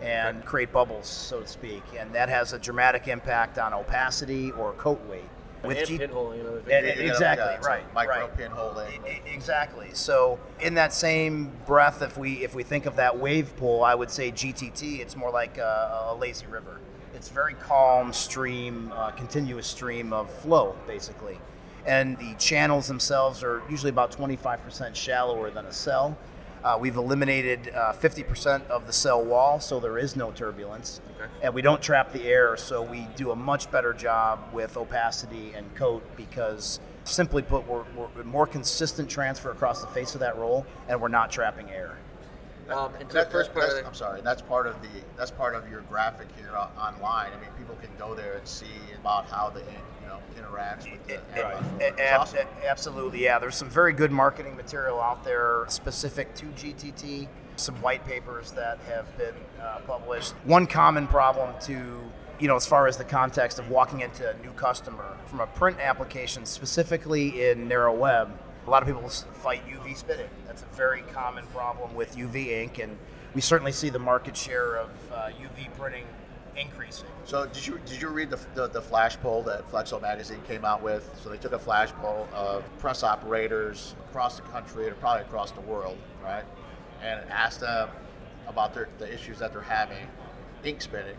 and 0.02 0.44
create 0.44 0.74
bubbles, 0.74 1.08
so 1.08 1.40
to 1.40 1.48
speak, 1.48 1.84
and 1.98 2.14
that 2.14 2.28
has 2.28 2.52
a 2.52 2.60
dramatic 2.60 3.08
impact 3.08 3.58
on 3.58 3.74
opacity 3.74 4.52
or 4.52 4.74
coat 4.74 5.02
weight. 5.08 5.30
And 5.64 5.88
G- 5.88 5.98
pinhole, 5.98 6.36
you 6.36 6.44
know. 6.44 6.60
there's- 6.60 6.92
and- 6.96 7.04
You 7.06 7.10
exactly 7.12 7.46
yeah, 7.46 7.56
it's 7.58 7.66
a 7.66 7.70
right. 7.70 7.94
Micro 7.94 8.22
right. 8.22 8.38
pinholing. 8.38 9.34
Exactly. 9.34 9.90
So 9.94 10.40
in 10.60 10.74
that 10.76 10.94
same 10.94 11.52
breath, 11.66 12.02
if 12.02 12.18
we 12.18 12.44
if 12.44 12.54
we 12.54 12.64
think 12.64 12.86
of 12.86 12.96
that 12.98 13.18
wave 13.18 13.56
pool, 13.58 13.84
I 13.84 13.96
would 13.96 14.12
say 14.12 14.32
GTT. 14.32 15.00
It's 15.00 15.16
more 15.16 15.32
like 15.32 15.58
a, 15.58 16.08
a 16.10 16.16
lazy 16.16 16.46
river. 16.48 16.80
It's 17.16 17.30
very 17.30 17.54
calm 17.54 18.12
stream, 18.12 18.92
uh, 18.96 19.12
continuous 19.12 19.68
stream 19.68 20.12
of 20.12 20.30
flow, 20.30 20.76
basically. 20.88 21.38
And 21.86 22.18
the 22.18 22.34
channels 22.36 22.88
themselves 22.88 23.44
are 23.44 23.62
usually 23.70 23.90
about 23.90 24.12
25% 24.12 24.96
shallower 24.96 25.50
than 25.52 25.66
a 25.66 25.72
cell. 25.74 26.18
Uh, 26.64 26.78
we've 26.80 26.96
eliminated 26.96 27.70
uh, 27.76 27.92
50% 27.92 28.68
of 28.68 28.88
the 28.88 28.94
cell 28.94 29.24
wall, 29.24 29.60
so 29.60 29.82
there 29.82 29.98
is 29.98 30.16
no 30.16 30.32
turbulence. 30.32 31.02
And 31.42 31.54
we 31.54 31.62
don't 31.62 31.82
trap 31.82 32.14
the 32.14 32.24
air, 32.24 32.56
so 32.56 32.82
we 32.82 33.08
do 33.18 33.32
a 33.32 33.36
much 33.36 33.70
better 33.70 33.94
job 33.94 34.40
with 34.54 34.78
opacity 34.78 35.52
and 35.54 35.76
coat 35.76 36.04
because, 36.16 36.80
simply 37.04 37.42
put, 37.42 37.68
we're, 37.68 37.84
we're 37.96 38.24
more 38.24 38.48
consistent 38.48 39.10
transfer 39.10 39.52
across 39.52 39.82
the 39.82 39.88
face 39.88 40.14
of 40.14 40.22
that 40.22 40.38
roll, 40.38 40.66
and 40.88 41.02
we're 41.02 41.10
not 41.10 41.32
trapping 41.32 41.70
air. 41.70 41.98
Um, 42.70 42.94
and 43.00 43.10
to 43.10 43.14
That- 43.16 43.26
the 43.28 43.32
first 43.32 43.54
that- 43.54 43.60
part 43.60 43.70
of 43.72 43.76
the, 43.78 43.86
I'm 43.88 43.94
sorry. 43.94 44.22
That's 44.22 44.42
part 44.42 44.68
of 44.68 44.82
the 44.82 44.88
that's 45.18 45.32
part 45.32 45.56
of 45.56 45.70
your 45.70 45.82
graphic 45.82 46.28
here 46.38 46.56
on, 46.56 46.70
online. 46.78 47.32
I 47.34 47.36
mean, 47.42 47.50
people 47.58 47.76
can 47.82 47.90
go 47.98 48.16
there 48.16 48.34
and 48.34 48.48
see 48.48 48.66
about 49.00 49.26
how 49.30 49.50
the 49.50 49.60
ink, 49.62 49.80
you 50.02 50.08
know, 50.08 50.20
interacts 50.38 50.90
with 50.92 51.06
the. 51.08 51.16
A- 51.16 51.88
It's 51.88 52.00
ab- 52.02 52.22
awesome. 52.22 52.48
Absolutely, 52.66 53.24
yeah. 53.24 53.38
There's 53.40 53.56
some 53.56 53.70
very 53.70 53.94
good 53.94 54.12
marketing 54.12 54.56
material 54.56 55.02
out 55.02 55.24
there 55.24 55.66
specific 55.68 56.34
to 56.36 56.46
GTT. 56.46 57.28
Some 57.56 57.76
white 57.82 58.06
papers 58.06 58.52
that 58.54 58.80
have 58.90 59.16
been 59.18 59.36
uh, 59.62 59.80
published. 59.86 60.34
One 60.44 60.66
common 60.66 61.06
problem 61.06 61.54
to, 61.64 62.00
you 62.40 62.48
know, 62.48 62.56
as 62.56 62.66
far 62.66 62.88
as 62.88 62.98
the 62.98 63.04
context 63.04 63.60
of 63.60 63.70
walking 63.70 64.00
into 64.00 64.28
a 64.28 64.34
new 64.40 64.52
customer 64.54 65.18
from 65.28 65.40
a 65.40 65.46
print 65.48 65.78
application, 65.80 66.46
specifically 66.48 67.48
in 67.50 67.68
narrow 67.68 67.94
web, 67.94 68.32
a 68.66 68.70
lot 68.70 68.82
of 68.82 68.88
people 68.88 69.08
fight 69.10 69.62
UV 69.68 69.96
spitting. 69.98 70.30
That's 70.48 70.62
a 70.62 70.76
very 70.76 71.02
common 71.14 71.46
problem 71.48 71.94
with 71.96 72.16
UV 72.16 72.48
ink, 72.48 72.80
and 72.80 72.98
we 73.34 73.42
certainly 73.42 73.72
see 73.72 73.90
the 73.90 74.00
market 74.00 74.38
share 74.38 74.78
of 74.78 74.90
uh, 75.12 75.30
UV 75.30 75.74
printing 75.78 76.06
increasing. 76.56 77.08
So 77.26 77.48
did 77.48 77.66
you 77.66 77.80
did 77.86 78.02
you 78.02 78.10
read 78.10 78.30
the, 78.30 78.40
the, 78.54 78.68
the 78.68 78.82
flash 78.82 79.18
poll 79.18 79.42
that 79.44 79.70
Flexo 79.72 80.02
magazine 80.02 80.42
came 80.48 80.64
out 80.64 80.82
with? 80.82 81.10
So 81.22 81.30
they 81.30 81.38
took 81.38 81.54
a 81.54 81.60
flash 81.60 81.90
poll 81.94 82.28
of 82.34 82.64
press 82.80 83.04
operators 83.04 83.96
across 84.10 84.36
the 84.38 84.44
country 84.44 84.88
and 84.88 85.00
probably 85.00 85.24
across 85.24 85.52
the 85.52 85.62
world, 85.62 85.98
right? 86.24 86.44
And 87.02 87.22
asked 87.30 87.62
them 87.62 87.90
about 88.48 88.74
their, 88.74 88.88
the 89.00 89.12
issues 89.12 89.40
that 89.40 89.52
they're 89.52 89.62
having, 89.62 90.08
ink 90.64 90.82
spitting. 90.82 91.18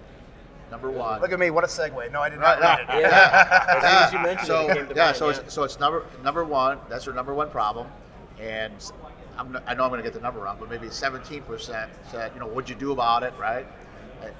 Number 0.70 0.90
one. 0.90 1.20
Look 1.20 1.32
at 1.32 1.38
me, 1.38 1.50
what 1.50 1.64
a 1.64 1.66
segue. 1.66 2.10
No, 2.10 2.20
I 2.20 2.28
did 2.28 2.40
not 2.40 2.58
yeah, 2.60 2.76
read 2.76 2.98
it. 2.98 3.00
yeah, 3.02 3.66
as 3.68 3.82
soon 3.82 4.02
as 4.02 4.12
you 4.12 4.18
mentioned 4.30 4.46
so 4.46 4.68
it, 4.68 4.70
it 4.70 4.74
came 4.74 4.86
to 4.88 4.94
yeah, 4.94 5.04
mind, 5.06 5.16
so 5.16 5.28
yeah. 5.30 5.40
it's 5.40 5.54
so 5.54 5.62
it's 5.62 5.78
number 5.78 6.04
number 6.22 6.44
one. 6.44 6.78
That's 6.88 7.04
their 7.04 7.14
number 7.14 7.34
one 7.34 7.50
problem, 7.50 7.86
and 8.40 8.72
I'm, 9.38 9.56
I 9.66 9.74
know 9.74 9.84
I'm 9.84 9.90
going 9.90 9.98
to 9.98 10.02
get 10.02 10.14
the 10.14 10.20
number 10.20 10.40
wrong, 10.40 10.56
but 10.58 10.70
maybe 10.70 10.86
17% 10.86 11.88
said, 12.10 12.32
you 12.34 12.40
know, 12.40 12.46
what'd 12.46 12.68
you 12.68 12.76
do 12.76 12.92
about 12.92 13.22
it, 13.22 13.34
right? 13.38 13.66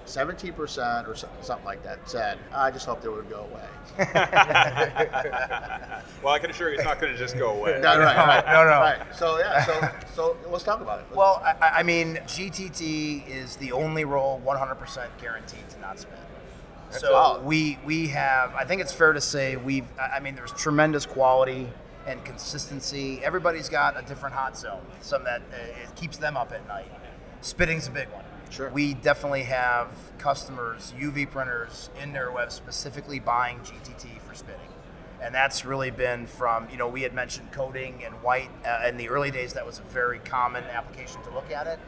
Seventeen 0.04 0.52
percent 0.52 1.06
or 1.08 1.14
something 1.14 1.64
like 1.64 1.82
that 1.82 2.08
said, 2.08 2.38
"I 2.54 2.70
just 2.70 2.86
hope 2.86 3.04
it 3.04 3.10
would 3.10 3.28
go 3.28 3.46
away." 3.50 3.64
well, 6.22 6.34
I 6.34 6.38
can 6.40 6.50
assure 6.50 6.70
you, 6.70 6.76
it's 6.76 6.84
not 6.84 7.00
going 7.00 7.12
to 7.12 7.18
just 7.18 7.36
go 7.38 7.50
away. 7.50 7.80
No, 7.82 7.98
right, 7.98 8.16
right, 8.16 8.44
No, 8.52 8.64
no. 8.64 8.80
Right. 8.80 8.98
So 9.14 9.38
yeah, 9.38 9.64
so 9.64 9.88
so 10.14 10.36
let's 10.50 10.64
talk 10.64 10.80
about 10.80 11.00
it. 11.00 11.06
Well, 11.14 11.42
I, 11.44 11.80
I 11.80 11.82
mean, 11.82 12.16
GTT 12.26 13.28
is 13.28 13.56
the 13.56 13.72
only 13.72 14.04
roll 14.04 14.40
100% 14.44 15.06
guaranteed 15.20 15.68
to 15.70 15.80
not 15.80 15.98
spin. 15.98 16.18
So 16.90 17.10
solid. 17.10 17.44
we 17.44 17.78
we 17.84 18.08
have. 18.08 18.54
I 18.54 18.64
think 18.64 18.80
it's 18.80 18.92
fair 18.92 19.12
to 19.12 19.20
say 19.20 19.56
we've. 19.56 19.86
I 19.98 20.16
I 20.16 20.20
mean, 20.20 20.34
there's 20.34 20.52
tremendous 20.52 21.06
quality 21.06 21.68
and 22.06 22.24
consistency. 22.24 23.20
Everybody's 23.24 23.68
got 23.68 23.98
a 23.98 24.06
different 24.06 24.34
hot 24.34 24.56
zone, 24.56 24.82
some 25.00 25.24
that 25.24 25.40
uh, 25.52 25.56
it 25.56 25.96
keeps 25.96 26.16
them 26.18 26.36
up 26.36 26.52
at 26.52 26.66
night. 26.68 26.90
Spitting's 27.40 27.88
a 27.88 27.90
big 27.90 28.08
one. 28.10 28.24
Sure. 28.54 28.70
We 28.70 28.94
definitely 28.94 29.42
have 29.44 29.88
customers, 30.18 30.92
UV 30.96 31.28
printers 31.28 31.90
in 32.00 32.12
their 32.12 32.30
web 32.30 32.52
specifically 32.52 33.18
buying 33.18 33.58
GTT 33.58 34.20
for 34.20 34.34
spinning. 34.34 34.68
And 35.20 35.34
that's 35.34 35.64
really 35.64 35.90
been 35.90 36.26
from, 36.26 36.68
you 36.70 36.76
know, 36.76 36.86
we 36.86 37.02
had 37.02 37.12
mentioned 37.12 37.50
coating 37.50 38.04
and 38.04 38.14
white. 38.22 38.50
Uh, 38.64 38.86
in 38.86 38.96
the 38.96 39.08
early 39.08 39.32
days, 39.32 39.54
that 39.54 39.66
was 39.66 39.80
a 39.80 39.82
very 39.82 40.20
common 40.20 40.62
application 40.64 41.20
to 41.22 41.30
look 41.30 41.50
at 41.50 41.66
it 41.66 41.80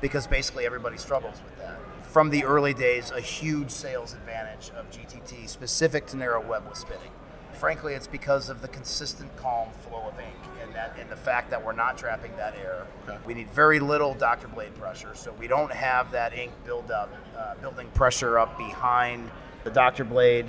because 0.00 0.28
basically 0.28 0.64
everybody 0.64 0.96
struggles 0.96 1.40
with 1.44 1.58
that. 1.58 1.80
From 2.04 2.30
the 2.30 2.44
early 2.44 2.74
days, 2.74 3.10
a 3.10 3.20
huge 3.20 3.70
sales 3.70 4.12
advantage 4.12 4.70
of 4.76 4.90
GTT 4.90 5.48
specific 5.48 6.06
to 6.08 6.16
narrow 6.16 6.40
web 6.46 6.68
was 6.68 6.78
spitting. 6.78 7.10
Frankly, 7.54 7.94
it's 7.94 8.06
because 8.06 8.48
of 8.48 8.62
the 8.62 8.68
consistent, 8.68 9.36
calm 9.36 9.68
flow 9.88 10.08
of 10.08 10.18
ink 10.18 10.34
and 10.62 10.74
that 10.74 10.96
and 10.98 11.08
the 11.10 11.16
fact 11.16 11.50
that 11.50 11.64
we're 11.64 11.72
not 11.72 11.96
trapping 11.96 12.34
that 12.36 12.54
air. 12.56 12.86
We 13.24 13.34
need 13.34 13.50
very 13.50 13.78
little 13.80 14.14
Dr. 14.14 14.48
Blade 14.48 14.74
pressure, 14.74 15.14
so 15.14 15.32
we 15.38 15.46
don't 15.48 15.72
have 15.72 16.10
that 16.12 16.32
ink 16.36 16.52
build 16.64 16.90
up, 16.90 17.10
uh, 17.36 17.54
building 17.56 17.88
pressure 17.94 18.38
up 18.38 18.56
behind 18.58 19.30
the 19.64 19.70
Dr. 19.70 20.04
Blade. 20.04 20.46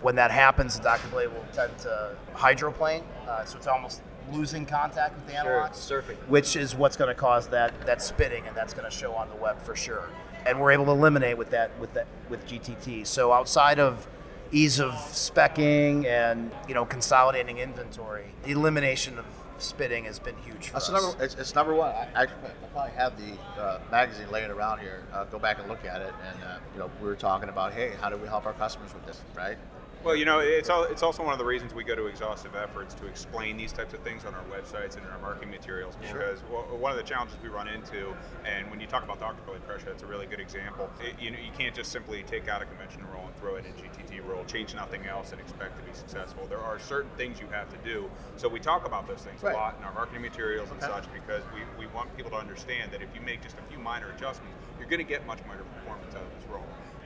When 0.00 0.16
that 0.16 0.30
happens, 0.30 0.76
the 0.78 0.84
Dr. 0.84 1.08
Blade 1.08 1.28
will 1.28 1.44
tend 1.52 1.76
to 1.80 2.14
hydroplane, 2.34 3.04
uh, 3.28 3.44
so 3.44 3.56
it's 3.58 3.66
almost 3.66 4.02
losing 4.32 4.64
contact 4.64 5.14
with 5.16 5.26
the 5.26 5.32
Sure, 5.42 5.60
anilox 5.62 5.72
surfing. 5.74 6.16
which 6.28 6.56
is 6.56 6.74
what's 6.74 6.96
going 6.96 7.08
to 7.08 7.14
cause 7.14 7.48
that 7.48 7.78
that 7.86 8.00
spitting, 8.00 8.46
and 8.46 8.56
that's 8.56 8.72
going 8.72 8.90
to 8.90 8.94
show 8.96 9.12
on 9.14 9.28
the 9.28 9.36
web 9.36 9.60
for 9.60 9.76
sure. 9.76 10.08
And 10.46 10.60
we're 10.60 10.72
able 10.72 10.86
to 10.86 10.90
eliminate 10.92 11.36
with 11.38 11.50
that 11.50 11.70
with 11.78 11.92
that 11.94 12.06
with 12.28 12.46
GTT. 12.46 13.06
So 13.06 13.32
outside 13.32 13.78
of 13.78 14.06
ease 14.54 14.78
of 14.78 14.92
specking 14.92 16.06
and 16.06 16.50
you 16.68 16.74
know 16.74 16.84
consolidating 16.84 17.58
inventory, 17.58 18.26
the 18.44 18.52
elimination 18.52 19.18
of 19.18 19.24
spitting 19.58 20.04
has 20.04 20.18
been 20.18 20.36
huge 20.44 20.68
for 20.68 20.74
That's 20.74 20.88
us. 20.88 21.02
number. 21.02 21.24
It's, 21.24 21.34
it's 21.34 21.54
number 21.54 21.74
one. 21.74 21.90
I, 21.90 22.08
I, 22.14 22.22
I 22.22 22.26
probably 22.72 22.92
have 22.92 23.12
the 23.18 23.60
uh, 23.60 23.80
magazine 23.90 24.30
laying 24.30 24.50
around 24.50 24.80
here. 24.80 25.04
Uh, 25.12 25.24
go 25.24 25.38
back 25.38 25.58
and 25.58 25.68
look 25.68 25.84
at 25.84 26.00
it, 26.00 26.12
and 26.28 26.44
uh, 26.44 26.56
you 26.72 26.78
know 26.80 26.90
we 27.00 27.06
were 27.08 27.16
talking 27.16 27.48
about, 27.48 27.72
hey, 27.72 27.92
how 28.00 28.08
do 28.08 28.16
we 28.16 28.28
help 28.28 28.46
our 28.46 28.52
customers 28.54 28.94
with 28.94 29.04
this, 29.06 29.20
right? 29.36 29.56
Well, 30.04 30.14
you 30.14 30.26
know, 30.26 30.40
it's 30.40 30.68
all, 30.68 30.84
it's 30.84 31.02
also 31.02 31.22
one 31.24 31.32
of 31.32 31.38
the 31.38 31.46
reasons 31.46 31.72
we 31.72 31.82
go 31.82 31.94
to 31.94 32.06
exhaustive 32.08 32.54
efforts 32.54 32.92
to 32.96 33.06
explain 33.06 33.56
these 33.56 33.72
types 33.72 33.94
of 33.94 34.00
things 34.00 34.26
on 34.26 34.34
our 34.34 34.44
websites 34.52 34.98
and 34.98 35.06
in 35.06 35.10
our 35.10 35.18
marketing 35.18 35.50
materials. 35.50 35.96
Because 35.96 36.42
well, 36.52 36.64
one 36.76 36.92
of 36.92 36.98
the 36.98 37.02
challenges 37.02 37.38
we 37.42 37.48
run 37.48 37.68
into, 37.68 38.14
and 38.44 38.70
when 38.70 38.80
you 38.80 38.86
talk 38.86 39.02
about 39.02 39.18
Dr. 39.18 39.40
Blade 39.46 39.66
pressure, 39.66 39.86
that's 39.86 40.02
a 40.02 40.06
really 40.06 40.26
good 40.26 40.40
example. 40.40 40.90
It, 41.00 41.14
you 41.18 41.30
know, 41.30 41.38
you 41.38 41.50
can't 41.56 41.74
just 41.74 41.90
simply 41.90 42.22
take 42.24 42.48
out 42.48 42.60
a 42.60 42.66
conventional 42.66 43.08
roll 43.14 43.24
and 43.24 43.34
throw 43.36 43.54
it 43.54 43.64
in 43.64 43.72
GTT 43.72 44.28
roll, 44.28 44.44
change 44.44 44.74
nothing 44.74 45.06
else, 45.06 45.32
and 45.32 45.40
expect 45.40 45.78
to 45.78 45.84
be 45.90 45.96
successful. 45.96 46.46
There 46.50 46.60
are 46.60 46.78
certain 46.78 47.10
things 47.16 47.40
you 47.40 47.46
have 47.46 47.70
to 47.70 47.78
do. 47.78 48.10
So 48.36 48.46
we 48.46 48.60
talk 48.60 48.86
about 48.86 49.08
those 49.08 49.22
things 49.22 49.42
Right. 49.42 49.54
a 49.54 49.56
lot 49.56 49.76
in 49.78 49.84
our 49.84 49.94
marketing 49.94 50.20
materials 50.20 50.70
and 50.70 50.82
Okay. 50.82 50.92
such 50.92 51.10
because 51.14 51.42
we, 51.54 51.60
we 51.80 51.90
want 51.94 52.14
people 52.14 52.30
to 52.32 52.36
understand 52.36 52.92
that 52.92 53.00
if 53.00 53.08
you 53.14 53.22
make 53.22 53.42
just 53.42 53.56
a 53.58 53.62
few 53.70 53.78
minor 53.78 54.10
adjustments, 54.14 54.52
you're 54.78 54.88
going 54.88 55.00
to 55.00 55.08
get 55.08 55.26
much 55.26 55.38
better 55.48 55.64
performance 55.80 56.14
out 56.14 56.20
of 56.20 56.28
this 56.38 56.46
roll. 56.50 56.62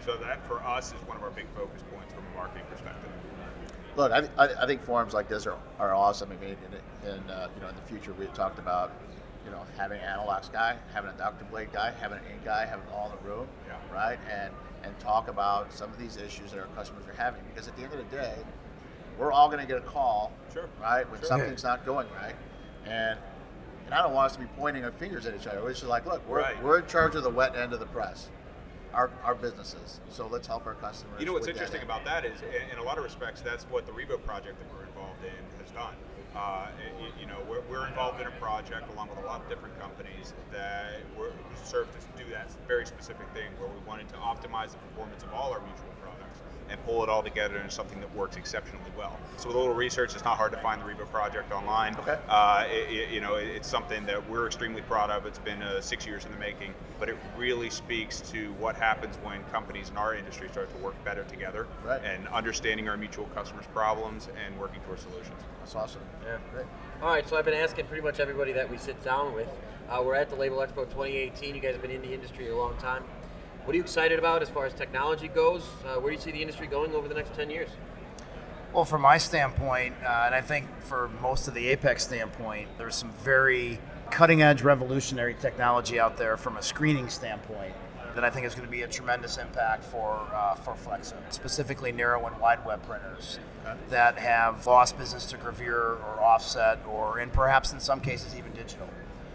So 0.09 0.17
that 0.17 0.47
for 0.47 0.63
us 0.63 0.95
is 0.95 1.01
one 1.07 1.19
of 1.19 1.23
our 1.23 1.29
big 1.29 1.45
focus 1.55 1.83
points 1.95 2.15
from 2.15 2.25
a 2.33 2.35
marketing 2.35 2.65
perspective. 2.71 3.11
Look, 3.95 4.11
I, 4.11 4.21
I, 4.43 4.63
I 4.63 4.67
think 4.67 4.83
forums 4.83 5.13
like 5.13 5.29
this 5.29 5.47
are, 5.47 5.59
are 5.79 5.95
awesome. 5.95 6.31
I 6.33 6.37
mean, 6.43 6.57
in, 7.05 7.11
in 7.11 7.31
uh, 7.31 7.49
you 7.55 7.61
know 7.61 7.69
in 7.69 7.77
the 7.77 7.83
future 7.83 8.15
we 8.15 8.25
talked 8.29 8.59
about 8.59 8.91
you 9.45 9.51
know 9.51 9.61
having 9.77 10.01
an 10.01 10.09
anilox 10.09 10.51
guy, 10.51 10.77
having 10.95 11.11
a 11.11 11.13
Dr. 11.19 11.45
Blade 11.51 11.69
guy, 11.75 11.93
having 12.01 12.17
an 12.17 12.25
ink 12.33 12.43
guy, 12.43 12.65
having 12.65 12.87
all 12.95 13.11
in 13.11 13.23
the 13.23 13.29
room, 13.31 13.47
Yeah. 13.67 13.75
right? 13.95 14.19
And 14.33 14.51
and 14.83 14.99
talk 14.99 15.29
about 15.29 15.75
some 15.75 15.91
of 15.93 15.99
these 15.99 16.17
issues 16.17 16.53
that 16.53 16.61
our 16.61 16.69
customers 16.69 17.05
are 17.07 17.23
having 17.23 17.43
because 17.53 17.69
at 17.69 17.77
the 17.77 17.83
end 17.83 17.93
of 17.93 17.99
the 17.99 18.17
day, 18.17 18.35
we're 19.19 19.31
all 19.31 19.49
going 19.49 19.61
to 19.61 19.67
get 19.67 19.77
a 19.77 19.83
call, 19.83 20.33
Sure. 20.55 20.71
right, 20.81 21.07
when 21.11 21.21
Sure. 21.21 21.29
something's 21.29 21.65
not 21.65 21.85
going 21.85 22.07
right, 22.19 22.35
and 22.87 23.19
and 23.85 23.95
I 23.95 24.01
don't 24.03 24.15
want 24.15 24.31
us 24.31 24.37
to 24.37 24.41
be 24.41 24.49
pointing 24.57 24.85
our 24.87 24.93
fingers 24.93 25.27
at 25.27 25.35
each 25.35 25.47
other. 25.47 25.63
We're 25.63 25.75
just 25.75 25.85
like, 25.85 26.07
look, 26.07 26.27
we're, 26.27 26.41
Right. 26.41 26.63
we're 26.63 26.79
in 26.79 26.87
charge 26.87 27.15
of 27.15 27.25
the 27.25 27.31
wet 27.31 27.57
end 27.57 27.75
of 27.75 27.81
the 27.81 27.87
press, 27.87 28.29
our, 28.99 29.11
our 29.23 29.35
businesses. 29.37 30.01
So 30.11 30.27
let's 30.27 30.49
help 30.49 30.67
our 30.67 30.75
customers. 30.75 31.21
You 31.21 31.27
know 31.27 31.33
what's 31.33 31.47
with 31.47 31.55
that 31.55 31.63
interesting 31.63 31.87
about 31.87 32.05
that 32.05 32.25
is, 32.27 32.43
in- 32.43 32.69
in 32.75 32.79
a 32.79 32.83
lot 32.83 32.99
of 32.99 33.05
respects, 33.05 33.41
that's 33.41 33.63
what 33.71 33.87
the 33.87 33.93
Revo 33.93 34.19
project 34.27 34.59
that 34.59 34.67
we're 34.75 34.85
involved 34.91 35.23
in 35.23 35.39
has 35.63 35.71
done. 35.71 35.95
Uh, 36.35 36.67
y- 36.99 37.15
you 37.21 37.27
know, 37.27 37.39
we're, 37.49 37.63
we're 37.71 37.87
involved 37.87 38.21
in 38.21 38.27
a 38.27 38.35
project 38.43 38.91
along 38.93 39.09
with 39.09 39.19
a 39.19 39.27
lot 39.27 39.41
of 39.41 39.49
different 39.49 39.79
companies 39.79 40.35
that 40.51 40.99
were, 41.17 41.31
serve 41.63 41.87
to 41.95 42.23
do 42.25 42.29
that 42.31 42.51
very 42.67 42.85
specific 42.87 43.27
thing, 43.35 43.47
where 43.63 43.71
we 43.71 43.79
wanted 43.87 44.09
to 44.09 44.17
optimize 44.17 44.73
the 44.75 44.83
performance 44.91 45.23
of 45.23 45.33
all 45.33 45.53
our 45.55 45.61
mutual 45.63 45.95
products 46.03 46.43
and 46.71 46.83
pull 46.85 47.03
it 47.03 47.09
all 47.09 47.23
together 47.23 47.57
into 47.57 47.71
something 47.71 48.01
that 48.01 48.15
works 48.15 48.37
exceptionally 48.37 48.85
well. 48.97 49.17
So 49.37 49.49
with 49.49 49.57
a 49.57 49.59
little 49.59 49.75
research, 49.75 50.15
it's 50.15 50.25
not 50.25 50.37
hard 50.37 50.53
to 50.53 50.59
find 50.59 50.81
the 50.81 50.87
Revo 50.87 51.09
project 51.11 51.53
online. 51.53 51.97
Okay. 51.97 52.19
Uh, 52.29 52.65
it, 52.71 52.91
it- 52.91 53.09
you 53.11 53.21
know, 53.21 53.37
it- 53.37 53.49
it's 53.49 53.69
something 53.69 54.05
that 54.07 54.29
we're 54.29 54.47
extremely 54.47 54.83
proud 54.83 55.11
of. 55.11 55.25
It's 55.27 55.39
been 55.39 55.63
uh, 55.63 55.81
six 55.81 56.07
years 56.07 56.25
in 56.25 56.33
the 56.33 56.39
making, 56.39 56.75
but 56.99 57.09
it 57.09 57.17
really 57.37 57.71
speaks 57.71 58.21
to 58.33 58.53
what 58.55 58.77
happens 58.77 59.17
when 59.23 59.43
companies 59.45 59.91
in 59.91 59.97
our 59.97 60.15
industry 60.15 60.49
start 60.51 60.71
to 60.71 60.77
work 60.85 60.95
better 61.05 61.25
together 61.25 61.67
Right. 61.85 62.03
and 62.05 62.29
understanding 62.29 62.89
our 62.89 62.97
mutual 62.97 63.27
customers' 63.35 63.67
problems 63.73 64.29
and 64.45 64.59
working 64.59 64.81
towards 64.83 65.03
solutions. 65.03 65.41
That's 65.61 65.75
awesome. 65.75 66.03
Yeah. 66.25 66.39
Great. 66.53 66.67
All 67.03 67.09
right, 67.09 67.27
so 67.29 67.37
I've 67.37 67.45
been 67.45 67.55
asking 67.55 67.87
pretty 67.87 68.03
much 68.03 68.21
everybody 68.21 68.53
that 68.53 68.71
we 68.71 68.77
sit 68.79 69.03
down 69.05 69.33
with. 69.35 69.49
Uh, 69.89 70.03
we're 70.05 70.15
at 70.17 70.29
the 70.29 70.37
Label 70.37 70.59
Expo 70.59 70.85
2018. 70.85 71.55
You 71.55 71.61
guys 71.61 71.73
have 71.73 71.81
been 71.83 71.91
in 71.91 72.03
the 72.03 72.13
industry 72.13 72.49
a 72.51 72.57
long 72.57 72.77
time. 72.77 73.05
What 73.69 73.75
are 73.75 73.77
you 73.77 73.83
excited 73.83 74.19
about 74.19 74.41
as 74.41 74.49
far 74.49 74.65
as 74.65 74.73
technology 74.73 75.29
goes? 75.29 75.63
Uh, 75.85 76.01
where 76.01 76.11
do 76.11 76.17
you 76.17 76.23
see 76.23 76.31
the 76.31 76.41
industry 76.41 76.67
going 76.67 76.95
over 76.95 77.07
the 77.07 77.15
next 77.15 77.35
10 77.35 77.51
years? 77.51 77.69
Well, 78.73 78.87
from 78.87 79.03
my 79.03 79.19
standpoint, 79.19 79.95
uh, 80.03 80.23
and 80.25 80.35
I 80.35 80.41
think 80.41 80.81
for 80.81 81.11
most 81.21 81.49
of 81.49 81.53
the 81.53 81.69
Apex 81.69 82.05
standpoint, 82.05 82.71
there's 82.79 82.95
some 82.95 83.13
very 83.23 83.79
cutting 84.11 84.41
edge, 84.41 84.63
revolutionary 84.63 85.37
technology 85.39 86.01
out 86.01 86.17
there 86.17 86.39
from 86.39 86.57
a 86.57 86.63
screening 86.63 87.11
standpoint 87.11 87.75
that 88.15 88.25
I 88.25 88.31
think 88.31 88.47
is 88.47 88.55
going 88.55 88.67
to 88.67 88.73
be 88.73 88.81
a 88.81 88.89
tremendous 88.89 89.37
impact 89.37 89.85
for 89.85 90.27
uh, 90.33 90.55
for 90.55 90.73
Flexo, 90.73 91.17
specifically 91.29 91.93
narrow 91.93 92.25
and 92.25 92.41
wide 92.41 92.65
web 92.65 92.83
printers 92.85 93.39
that 93.91 94.17
have 94.17 94.67
lost 94.67 94.97
business 94.97 95.27
to 95.27 95.37
gravure 95.37 96.03
or 96.03 96.23
offset, 96.23 96.79
or 96.89 97.19
and 97.19 97.35
perhaps 97.35 97.71
in 97.71 97.81
some 97.81 98.01
cases 98.01 98.35
even 98.35 98.53
digital, 98.53 98.89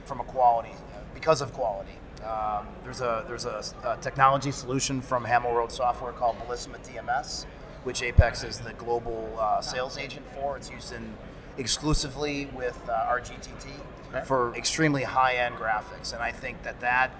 from 0.06 0.20
a 0.20 0.24
quality 0.24 0.74
because 1.14 1.40
of 1.40 1.54
quality. 1.54 2.00
Um, 2.24 2.68
there's 2.84 3.02
a 3.02 3.26
there's 3.28 3.46
a, 3.46 3.64
a 3.84 3.98
technology 3.98 4.52
solution 4.52 5.02
from 5.02 5.26
Hamillroad 5.26 5.72
Software 5.72 6.14
called 6.14 6.38
Bellissima 6.40 6.78
DMS, 6.88 7.46
which 7.84 8.02
Apex 8.02 8.44
is 8.44 8.60
the 8.60 8.74
global 8.74 9.36
uh, 9.40 9.62
sales 9.62 9.98
agent 9.98 10.26
for. 10.30 10.56
It's 10.58 10.70
used 10.72 10.94
in 10.94 11.16
exclusively 11.58 12.46
with 12.48 12.80
uh, 12.88 12.94
our 13.08 13.20
GTT 13.20 14.26
for 14.26 14.56
extremely 14.56 15.04
high-end 15.04 15.56
graphics, 15.56 16.14
and 16.14 16.22
I 16.22 16.32
think 16.32 16.64
that 16.64 16.80
that 16.82 17.12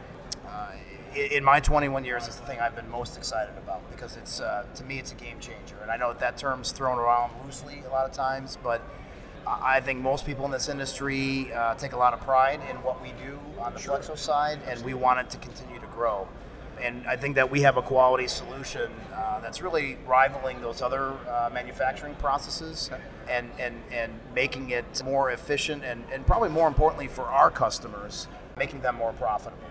uh, 0.48 0.72
in 1.16 1.44
my 1.44 1.60
21 1.60 2.06
years 2.06 2.28
is 2.28 2.36
the 2.38 2.46
thing 2.46 2.60
I've 2.60 2.76
been 2.76 2.90
most 2.90 3.18
excited 3.18 3.58
about 3.58 3.90
because 3.92 4.16
it's 4.18 4.40
uh, 4.40 4.66
to 4.76 4.84
me 4.84 5.00
it's 5.00 5.12
a 5.12 5.16
game 5.16 5.40
changer, 5.40 5.76
and 5.82 5.92
I 5.92 5.98
know 5.98 6.10
that 6.10 6.20
that 6.20 6.38
term's 6.38 6.72
thrown 6.72 7.00
around 7.00 7.32
loosely 7.44 7.84
a 7.88 7.90
lot 7.90 8.10
of 8.10 8.14
times, 8.16 8.58
but 8.64 8.82
I 9.46 9.82
think 9.82 10.00
most 10.00 10.26
people 10.26 10.46
in 10.46 10.52
this 10.52 10.70
industry 10.70 11.52
uh, 11.54 11.76
take 11.76 11.92
a 11.94 11.98
lot 11.98 12.14
of 12.14 12.22
pride 12.22 12.62
in 12.70 12.78
what 12.78 13.02
we 13.02 13.10
do 13.24 13.40
on 13.60 13.74
the 13.74 13.80
Flexo 13.80 14.18
side, 14.18 14.60
and 14.68 14.84
we 14.84 14.94
want 14.94 15.20
it 15.20 15.30
to 15.32 15.38
continue 15.38 15.80
to 15.80 15.88
grow. 15.88 16.28
And 16.82 17.06
I 17.08 17.16
think 17.16 17.36
that 17.36 17.52
we 17.52 17.62
have 17.62 17.78
a 17.78 17.82
quality 17.82 18.28
solution 18.28 18.92
uh, 19.14 19.40
that's 19.40 19.62
really 19.62 19.98
rivaling 20.08 20.62
those 20.62 20.82
other 20.82 21.14
uh, 21.30 21.50
manufacturing 21.54 22.16
processes 22.16 22.90
and, 23.30 23.52
and, 23.60 23.82
and 23.92 24.14
making 24.34 24.70
it 24.70 25.04
more 25.04 25.32
efficient 25.32 25.84
and, 25.84 26.04
and 26.12 26.26
probably 26.26 26.50
more 26.50 26.68
importantly 26.68 27.08
for 27.08 27.24
our 27.24 27.52
customers, 27.52 28.28
making 28.58 28.82
them 28.82 28.96
more 28.96 29.14
profitable. 29.14 29.64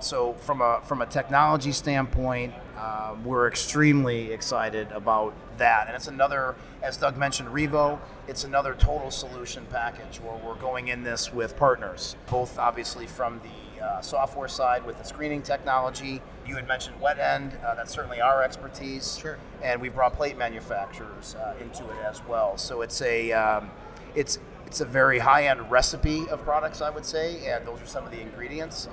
So 0.00 0.34
from 0.34 0.60
a 0.60 0.80
from 0.84 1.00
a 1.00 1.06
technology 1.06 1.70
standpoint, 1.70 2.54
um, 2.82 3.24
we're 3.24 3.46
extremely 3.46 4.32
excited 4.32 4.90
about 4.90 5.34
that, 5.58 5.86
and 5.86 5.94
it's 5.94 6.08
another, 6.08 6.56
as 6.82 6.96
Doug 6.96 7.16
mentioned, 7.16 7.50
Revo. 7.50 8.00
It's 8.26 8.42
another 8.42 8.74
total 8.74 9.12
solution 9.12 9.66
package 9.70 10.18
where 10.18 10.34
we're 10.34 10.56
going 10.56 10.88
in 10.88 11.04
this 11.04 11.32
with 11.32 11.56
partners, 11.56 12.16
both 12.28 12.58
obviously 12.58 13.06
from 13.06 13.40
the 13.40 13.84
uh, 13.84 14.00
software 14.00 14.48
side 14.48 14.84
with 14.84 14.98
the 14.98 15.04
screening 15.04 15.42
technology. 15.42 16.22
You 16.44 16.56
had 16.56 16.66
mentioned 16.66 17.00
wet 17.00 17.20
end. 17.20 17.56
Uh, 17.64 17.76
that's 17.76 17.92
certainly 17.92 18.20
our 18.20 18.42
expertise. 18.42 19.16
Sure. 19.16 19.38
And 19.62 19.80
we've 19.80 19.94
brought 19.94 20.14
plate 20.14 20.36
manufacturers 20.36 21.36
uh, 21.36 21.54
into 21.60 21.84
it 21.84 21.98
as 22.04 22.20
well. 22.26 22.58
So 22.58 22.82
it's 22.82 23.00
a 23.02 23.32
um, 23.32 23.70
it's 24.16 24.40
it's 24.66 24.80
a 24.80 24.84
very 24.84 25.20
high 25.20 25.46
end 25.46 25.70
recipe 25.70 26.28
of 26.30 26.42
products, 26.42 26.80
I 26.80 26.90
would 26.90 27.04
say, 27.04 27.46
and 27.46 27.64
those 27.66 27.80
are 27.80 27.86
some 27.86 28.04
of 28.04 28.10
the 28.10 28.20
ingredients 28.20 28.88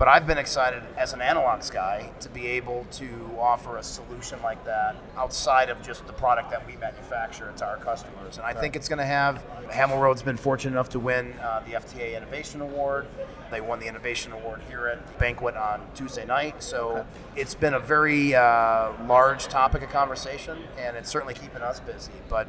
But 0.00 0.08
I've 0.08 0.26
been 0.26 0.38
excited 0.38 0.82
as 0.96 1.12
an 1.12 1.20
anilox 1.20 1.70
guy 1.70 2.10
to 2.20 2.30
be 2.30 2.46
able 2.46 2.86
to 2.92 3.36
offer 3.38 3.76
a 3.76 3.82
solution 3.82 4.40
like 4.42 4.64
that 4.64 4.96
outside 5.14 5.68
of 5.68 5.82
just 5.82 6.06
the 6.06 6.14
product 6.14 6.50
that 6.52 6.66
we 6.66 6.74
manufacture 6.78 7.52
to 7.58 7.66
our 7.66 7.76
customers. 7.76 8.38
And 8.38 8.46
I 8.46 8.54
think 8.54 8.76
it's 8.76 8.88
going 8.88 9.00
to 9.00 9.04
have. 9.04 9.44
Hamillroad's 9.68 10.22
been 10.22 10.38
fortunate 10.38 10.72
enough 10.72 10.88
to 10.90 10.98
win 10.98 11.34
uh, 11.34 11.62
the 11.66 11.72
FTA 11.72 12.16
Innovation 12.16 12.62
Award. 12.62 13.08
They 13.50 13.60
won 13.60 13.78
the 13.78 13.88
Innovation 13.88 14.32
Award 14.32 14.62
here 14.70 14.86
at 14.86 15.06
the 15.06 15.12
banquet 15.18 15.54
on 15.54 15.82
Tuesday 15.94 16.24
night. 16.24 16.62
So 16.62 17.04
it's 17.36 17.54
been 17.54 17.74
a 17.74 17.78
very 17.78 18.34
uh, 18.34 18.92
large 19.06 19.48
topic 19.48 19.82
of 19.82 19.90
conversation, 19.90 20.60
and 20.78 20.96
it's 20.96 21.10
certainly 21.10 21.34
keeping 21.34 21.60
us 21.60 21.78
busy. 21.78 22.12
But 22.26 22.48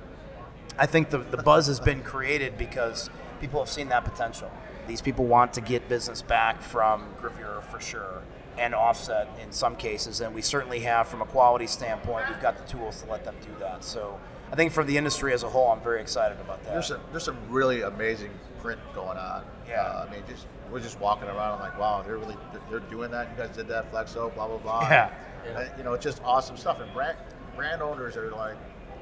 I 0.80 0.86
think 0.86 1.10
the, 1.10 1.18
the 1.18 1.44
buzz 1.44 1.68
has 1.68 1.82
been 1.82 2.02
created 2.02 2.58
because 2.58 3.10
people 3.42 3.60
have 3.60 3.70
seen 3.70 3.90
that 3.90 4.06
potential. 4.06 4.50
These 4.92 5.02
people 5.02 5.24
want 5.24 5.54
to 5.54 5.62
get 5.62 5.88
business 5.88 6.22
back 6.22 6.62
from 6.62 7.16
Gravure 7.18 7.64
for 7.64 7.80
sure, 7.80 8.24
and 8.58 8.76
offset 8.76 9.30
in 9.42 9.54
some 9.54 9.78
cases, 9.78 10.20
and 10.20 10.36
we 10.36 10.42
certainly 10.42 10.82
have 10.82 11.08
from 11.08 11.22
a 11.22 11.26
quality 11.26 11.66
standpoint. 11.66 12.28
We've 12.28 12.42
got 12.42 12.58
the 12.58 12.70
tools 12.70 13.02
to 13.02 13.10
let 13.10 13.24
them 13.24 13.36
do 13.42 13.56
that. 13.62 13.86
So 13.86 14.20
I 14.52 14.58
think 14.58 14.74
for 14.74 14.84
the 14.84 14.98
industry 14.98 15.32
as 15.32 15.44
a 15.44 15.50
whole, 15.50 15.72
I'm 15.72 15.80
very 15.80 16.02
excited 16.02 16.42
about 16.42 16.62
that. 16.66 16.74
There's 16.74 16.88
some 16.88 17.00
there's 17.12 17.24
some 17.24 17.38
really 17.48 17.84
amazing 17.84 18.32
print 18.60 18.82
going 18.94 19.18
on. 19.18 19.46
Yeah. 19.66 19.82
Uh, 19.82 20.06
I 20.06 20.12
mean, 20.12 20.24
just 20.28 20.46
we're 20.70 20.82
just 20.82 21.00
walking 21.00 21.30
around. 21.30 21.54
I'm 21.54 21.60
like, 21.62 21.80
wow, 21.80 22.04
they're 22.06 22.18
really 22.18 22.36
they're 22.70 22.82
doing 22.82 23.12
that. 23.12 23.30
You 23.32 23.38
guys 23.46 23.56
did 23.56 23.70
that, 23.70 23.94
Flexo, 23.94 24.36
blah 24.36 24.50
blah 24.50 24.58
blah. 24.58 24.90
Yeah. 24.90 25.10
Uh, 25.56 25.66
you 25.78 25.86
know, 25.86 25.94
it's 25.94 26.04
just 26.04 26.22
awesome 26.26 26.58
stuff. 26.58 26.82
And 26.82 26.94
brand 26.94 27.18
brand 27.56 27.82
owners 27.82 28.18
are 28.18 28.30
like, 28.32 28.58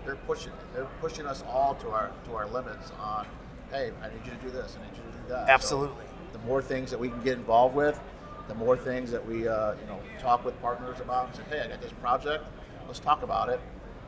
they're 0.05 0.17
pushing. 0.17 0.53
They're 0.75 0.86
pushing 1.01 1.25
us 1.25 1.43
all 1.50 1.74
to 1.81 1.89
our 1.89 2.12
to 2.25 2.36
our 2.36 2.46
limits 2.46 2.91
on. 3.00 3.25
Hey, 3.72 3.91
I 4.03 4.10
need 4.10 4.22
you 4.24 4.31
to 4.31 4.38
do 4.38 4.51
this. 4.51 4.77
I 4.79 4.86
need 4.86 4.96
you 4.96 5.03
to 5.03 5.17
do 5.17 5.19
that. 5.29 5.48
So 5.48 5.53
Absolutely. 5.53 6.03
the 6.33 6.39
more 6.39 6.62
things 6.62 6.91
that 6.91 7.00
we 7.00 7.09
can 7.09 7.21
get 7.24 7.38
involved 7.38 7.75
with, 7.75 8.00
the 8.48 8.55
more 8.55 8.75
things 8.77 9.12
that 9.12 9.25
we 9.25 9.48
uh, 9.48 9.74
you 9.74 9.88
know 9.88 10.00
talk 10.19 10.43
with 10.43 10.59
partners 10.62 11.00
about 11.00 11.27
and 11.27 11.36
say, 11.38 11.43
hey, 11.50 11.62
I 11.62 11.67
got 11.67 11.81
this 11.81 11.93
project. 11.93 12.43
Let's 12.88 13.00
talk 13.00 13.24
about 13.24 13.50
it. 13.50 13.59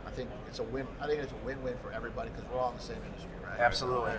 I 0.05 0.09
think 0.11 0.29
it's 0.47 0.59
a 0.59 0.63
win. 0.63 0.87
I 0.99 1.07
think 1.07 1.21
it's 1.21 1.31
a 1.31 1.45
win-win 1.45 1.75
for 1.81 1.91
everybody 1.91 2.29
because 2.29 2.43
we're 2.51 2.59
all 2.59 2.71
in 2.71 2.77
the 2.77 2.83
same 2.83 2.97
industry, 3.07 3.31
right? 3.47 3.59
Absolutely. 3.59 4.13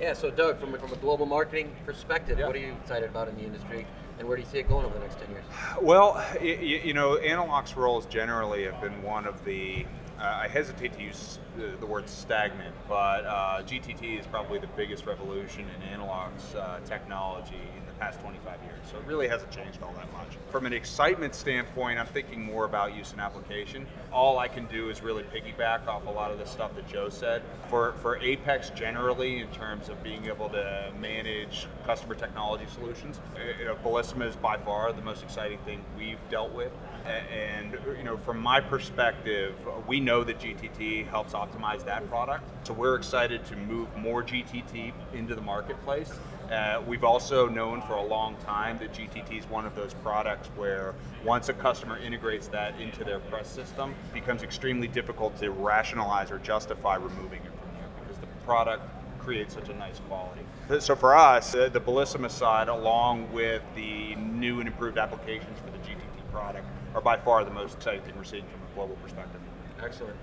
Yeah, 0.00 0.12
so 0.12 0.30
Doug, 0.30 0.58
from, 0.58 0.72
from 0.78 0.92
a 0.92 0.96
global 0.96 1.24
marketing 1.24 1.74
perspective, 1.86 2.38
what 2.38 2.54
are 2.54 2.58
you 2.58 2.74
excited 2.82 3.08
about 3.08 3.28
in 3.28 3.36
the 3.36 3.44
industry, 3.44 3.86
and 4.18 4.28
where 4.28 4.36
do 4.36 4.42
you 4.42 4.48
see 4.48 4.58
it 4.58 4.68
going 4.68 4.84
over 4.84 4.92
the 4.94 5.00
next 5.00 5.18
10 5.20 5.30
years? 5.30 5.44
Well, 5.80 6.14
y- 6.34 6.58
y- 6.60 6.82
you 6.84 6.92
know, 6.92 7.16
Anilox 7.16 7.76
rolls 7.76 8.04
generally 8.06 8.64
have 8.64 8.78
been 8.80 9.02
one 9.02 9.26
of 9.26 9.42
the. 9.46 9.86
Uh, 10.18 10.22
I 10.24 10.48
hesitate 10.48 10.92
to 10.94 11.02
use 11.02 11.38
the, 11.56 11.86
word 11.86 12.08
stagnant, 12.08 12.74
but 12.88 13.24
uh, 13.24 13.62
GTT 13.62 14.20
is 14.20 14.26
probably 14.26 14.58
the 14.58 14.66
biggest 14.68 15.06
revolution 15.06 15.64
in 15.74 15.98
anilox 15.98 16.54
uh, 16.54 16.80
technology 16.80 17.60
in 17.76 17.86
the 17.86 17.92
past 17.98 18.20
25 18.20 18.62
years. 18.62 18.76
So 18.90 18.98
it 18.98 19.04
really 19.06 19.28
hasn't 19.28 19.50
changed 19.50 19.82
all 19.82 19.92
that 19.94 20.12
much. 20.12 20.28
From 20.50 20.66
an 20.66 20.72
excitement 20.72 21.34
standpoint, 21.34 21.98
I'm 21.98 22.06
thinking 22.06 22.42
more 22.42 22.64
about 22.64 22.94
use 22.94 23.12
and 23.12 23.20
application. 23.20 23.86
All 24.12 24.38
I 24.38 24.48
can 24.48 24.66
do 24.66 24.90
is 24.90 25.02
really 25.02 25.22
piggyback 25.24 25.86
off 25.86 26.06
a 26.06 26.10
lot 26.10 26.30
of 26.30 26.38
the 26.38 26.44
stuff 26.44 26.74
that 26.76 26.88
Joe 26.88 27.08
said. 27.08 27.42
For 27.68 27.94
for 28.02 28.16
Apex 28.18 28.70
generally, 28.70 29.40
in 29.40 29.48
terms 29.48 29.88
of 29.88 30.02
being 30.02 30.26
able 30.26 30.48
to 30.50 30.92
manage 31.00 31.66
customer 31.84 32.14
technology 32.14 32.66
solutions, 32.74 33.20
uh, 33.34 33.58
you 33.58 33.64
know, 33.64 33.76
Bellissima 33.76 34.28
is 34.28 34.36
by 34.36 34.56
far 34.56 34.92
the 34.92 35.02
most 35.02 35.22
exciting 35.22 35.58
thing 35.60 35.82
we've 35.96 36.18
dealt 36.30 36.52
with. 36.52 36.72
And 37.06 37.78
you 37.96 38.04
know, 38.04 38.16
from 38.16 38.40
my 38.40 38.60
perspective, 38.60 39.54
we 39.86 40.00
know 40.00 40.24
that 40.24 40.40
GTT 40.40 41.06
helps 41.08 41.34
optimize 41.46 41.84
that 41.84 42.08
product. 42.08 42.44
So 42.66 42.72
we're 42.72 42.96
excited 42.96 43.44
to 43.46 43.56
move 43.56 43.88
more 43.96 44.22
GTT 44.22 44.92
into 45.12 45.34
the 45.34 45.40
marketplace. 45.40 46.12
Uh, 46.50 46.80
we've 46.86 47.04
also 47.04 47.48
known 47.48 47.82
for 47.82 47.94
a 47.94 48.02
long 48.02 48.36
time 48.44 48.78
that 48.78 48.92
GTT 48.92 49.38
is 49.38 49.44
one 49.46 49.66
of 49.66 49.74
those 49.74 49.94
products 49.94 50.48
where 50.56 50.94
once 51.24 51.48
a 51.48 51.52
customer 51.52 51.98
integrates 51.98 52.46
that 52.48 52.78
into 52.80 53.02
their 53.02 53.18
press 53.18 53.48
system, 53.48 53.94
it 54.10 54.14
becomes 54.14 54.42
extremely 54.42 54.86
difficult 54.86 55.36
to 55.38 55.50
rationalize 55.50 56.30
or 56.30 56.38
justify 56.38 56.94
removing 56.96 57.40
it 57.40 57.50
from 57.60 57.70
there 57.74 57.88
because 58.00 58.18
the 58.20 58.26
product 58.44 58.82
creates 59.18 59.54
such 59.54 59.68
a 59.68 59.74
nice 59.74 59.98
quality. 60.08 60.42
So 60.78 60.94
for 60.94 61.16
us, 61.16 61.54
uh, 61.54 61.68
the 61.68 61.80
Bellissima 61.80 62.30
side, 62.30 62.68
along 62.68 63.32
with 63.32 63.62
the 63.74 64.14
new 64.14 64.60
and 64.60 64.68
improved 64.68 64.98
applications 64.98 65.58
for 65.58 65.70
the 65.72 65.78
GTT 65.78 66.30
product, 66.30 66.66
are 66.94 67.00
by 67.00 67.16
far 67.16 67.44
the 67.44 67.50
most 67.50 67.74
exciting 67.74 68.02
thing 68.02 68.14
we're 68.16 68.24
seeing 68.24 68.44
from 68.44 68.60
a 68.60 68.74
global 68.74 68.94
perspective. 69.02 69.40
Excellent. 69.82 70.16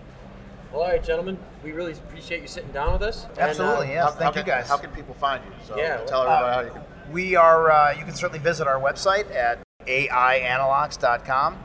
Well, 0.73 0.81
all 0.81 0.89
right, 0.89 1.03
gentlemen, 1.03 1.38
we 1.63 1.71
really 1.71 1.91
appreciate 1.93 2.41
you 2.41 2.47
sitting 2.47 2.71
down 2.71 2.93
with 2.93 3.03
us. 3.03 3.25
And, 3.29 3.38
uh, 3.38 3.41
Absolutely, 3.43 3.89
yes. 3.89 4.03
How- 4.05 4.09
Thank 4.12 4.33
how 4.36 4.41
you 4.41 4.45
guys. 4.47 4.67
How 4.67 4.77
can 4.77 4.89
people 4.89 5.13
find 5.13 5.43
you? 5.45 5.51
So 5.67 5.77
Yeah, 5.77 5.97
tell 5.97 6.21
Uh, 6.21 6.33
everybody 6.33 6.53
how 6.55 6.62
you 6.62 6.71
can. 7.05 7.13
we 7.13 7.36
are, 7.36 7.69
uh, 7.71 7.91
you 7.91 8.03
can 8.03 8.15
certainly 8.15 8.39
visit 8.39 8.65
our 8.67 8.79
website 8.79 9.33
at 9.36 9.59
aianilox.com. 9.86 11.57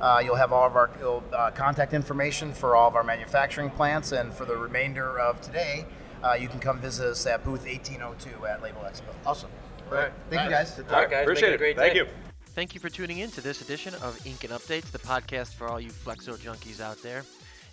Uh, 0.00 0.20
you'll 0.24 0.34
have 0.36 0.52
all 0.52 0.66
of 0.66 0.74
our 0.76 0.90
uh, 1.32 1.50
contact 1.52 1.94
information 1.94 2.52
for 2.52 2.74
all 2.76 2.88
of 2.88 2.96
our 2.96 3.04
manufacturing 3.04 3.70
plants, 3.70 4.10
and 4.12 4.32
for 4.34 4.44
the 4.44 4.56
remainder 4.56 5.18
of 5.18 5.40
today, 5.40 5.86
uh, 6.24 6.32
you 6.32 6.48
can 6.48 6.58
come 6.58 6.78
visit 6.80 7.06
us 7.06 7.24
at 7.24 7.44
booth 7.44 7.66
1802 7.66 8.46
at 8.46 8.62
Label 8.62 8.80
Expo. 8.82 9.14
Awesome. 9.24 9.50
All 9.90 9.96
right. 9.96 10.12
Thank 10.28 10.42
you, 10.42 10.50
guys. 10.50 10.78
All 10.90 10.96
right, 10.96 11.08
guys. 11.08 11.22
Appreciate 11.22 11.50
make 11.50 11.52
it. 11.52 11.54
a 11.54 11.58
great 11.58 11.76
Thank 11.76 11.92
day. 11.94 11.98
you. 12.00 12.06
Thank 12.54 12.74
you 12.74 12.80
for 12.80 12.88
tuning 12.88 13.18
in 13.18 13.30
to 13.32 13.40
this 13.40 13.60
edition 13.60 13.94
of 13.96 14.18
Ink 14.26 14.42
and 14.44 14.52
Updates, 14.52 14.90
the 14.90 14.98
podcast 14.98 15.54
for 15.54 15.68
all 15.68 15.78
you 15.80 15.90
Flexo 15.90 16.36
junkies 16.36 16.80
out 16.80 17.00
there. 17.02 17.22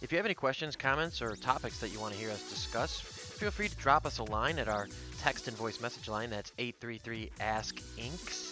If 0.04 0.12
you 0.12 0.18
have 0.18 0.26
any 0.26 0.36
questions, 0.36 0.76
comments, 0.76 1.22
or 1.22 1.34
topics 1.38 1.80
that 1.80 1.94
you 1.94 2.02
want 2.02 2.13
to 2.13 2.20
hear 2.20 2.30
us 2.30 2.50
discuss, 2.50 3.00
feel 3.00 3.52
free 3.52 3.70
to 3.70 3.76
drop 3.78 4.06
us 4.06 4.18
a 4.18 4.24
line 4.24 4.60
at 4.60 4.68
our 4.68 4.89
text 5.22 5.48
and 5.48 5.56
voice 5.56 5.80
message 5.80 6.10
line. 6.10 6.30
That's 6.30 6.52
833 6.58 7.32
Ask 7.39 7.82
Inks, 7.98 8.52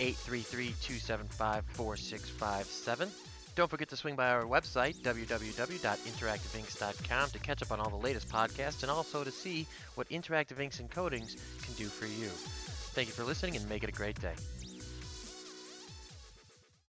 833 0.00 0.74
275 0.80 1.64
4657. 1.66 3.08
Don't 3.54 3.70
forget 3.70 3.88
to 3.90 3.96
swing 3.96 4.16
by 4.16 4.28
our 4.28 4.42
website, 4.42 4.96
www.interactiveinks.com, 5.02 7.30
to 7.30 7.38
catch 7.38 7.62
up 7.62 7.70
on 7.70 7.78
all 7.78 7.90
the 7.90 7.96
latest 7.96 8.28
podcasts 8.28 8.82
and 8.82 8.90
also 8.90 9.22
to 9.22 9.30
see 9.30 9.68
what 9.94 10.08
Interactive 10.08 10.58
Inks 10.58 10.80
and 10.80 10.90
Coatings 10.90 11.36
can 11.62 11.74
do 11.74 11.86
for 11.86 12.06
you. 12.06 12.26
Thank 12.94 13.06
you 13.06 13.14
for 13.14 13.22
listening 13.22 13.54
and 13.54 13.68
make 13.68 13.84
it 13.84 13.88
a 13.88 13.92
great 13.92 14.20
day. 14.20 14.34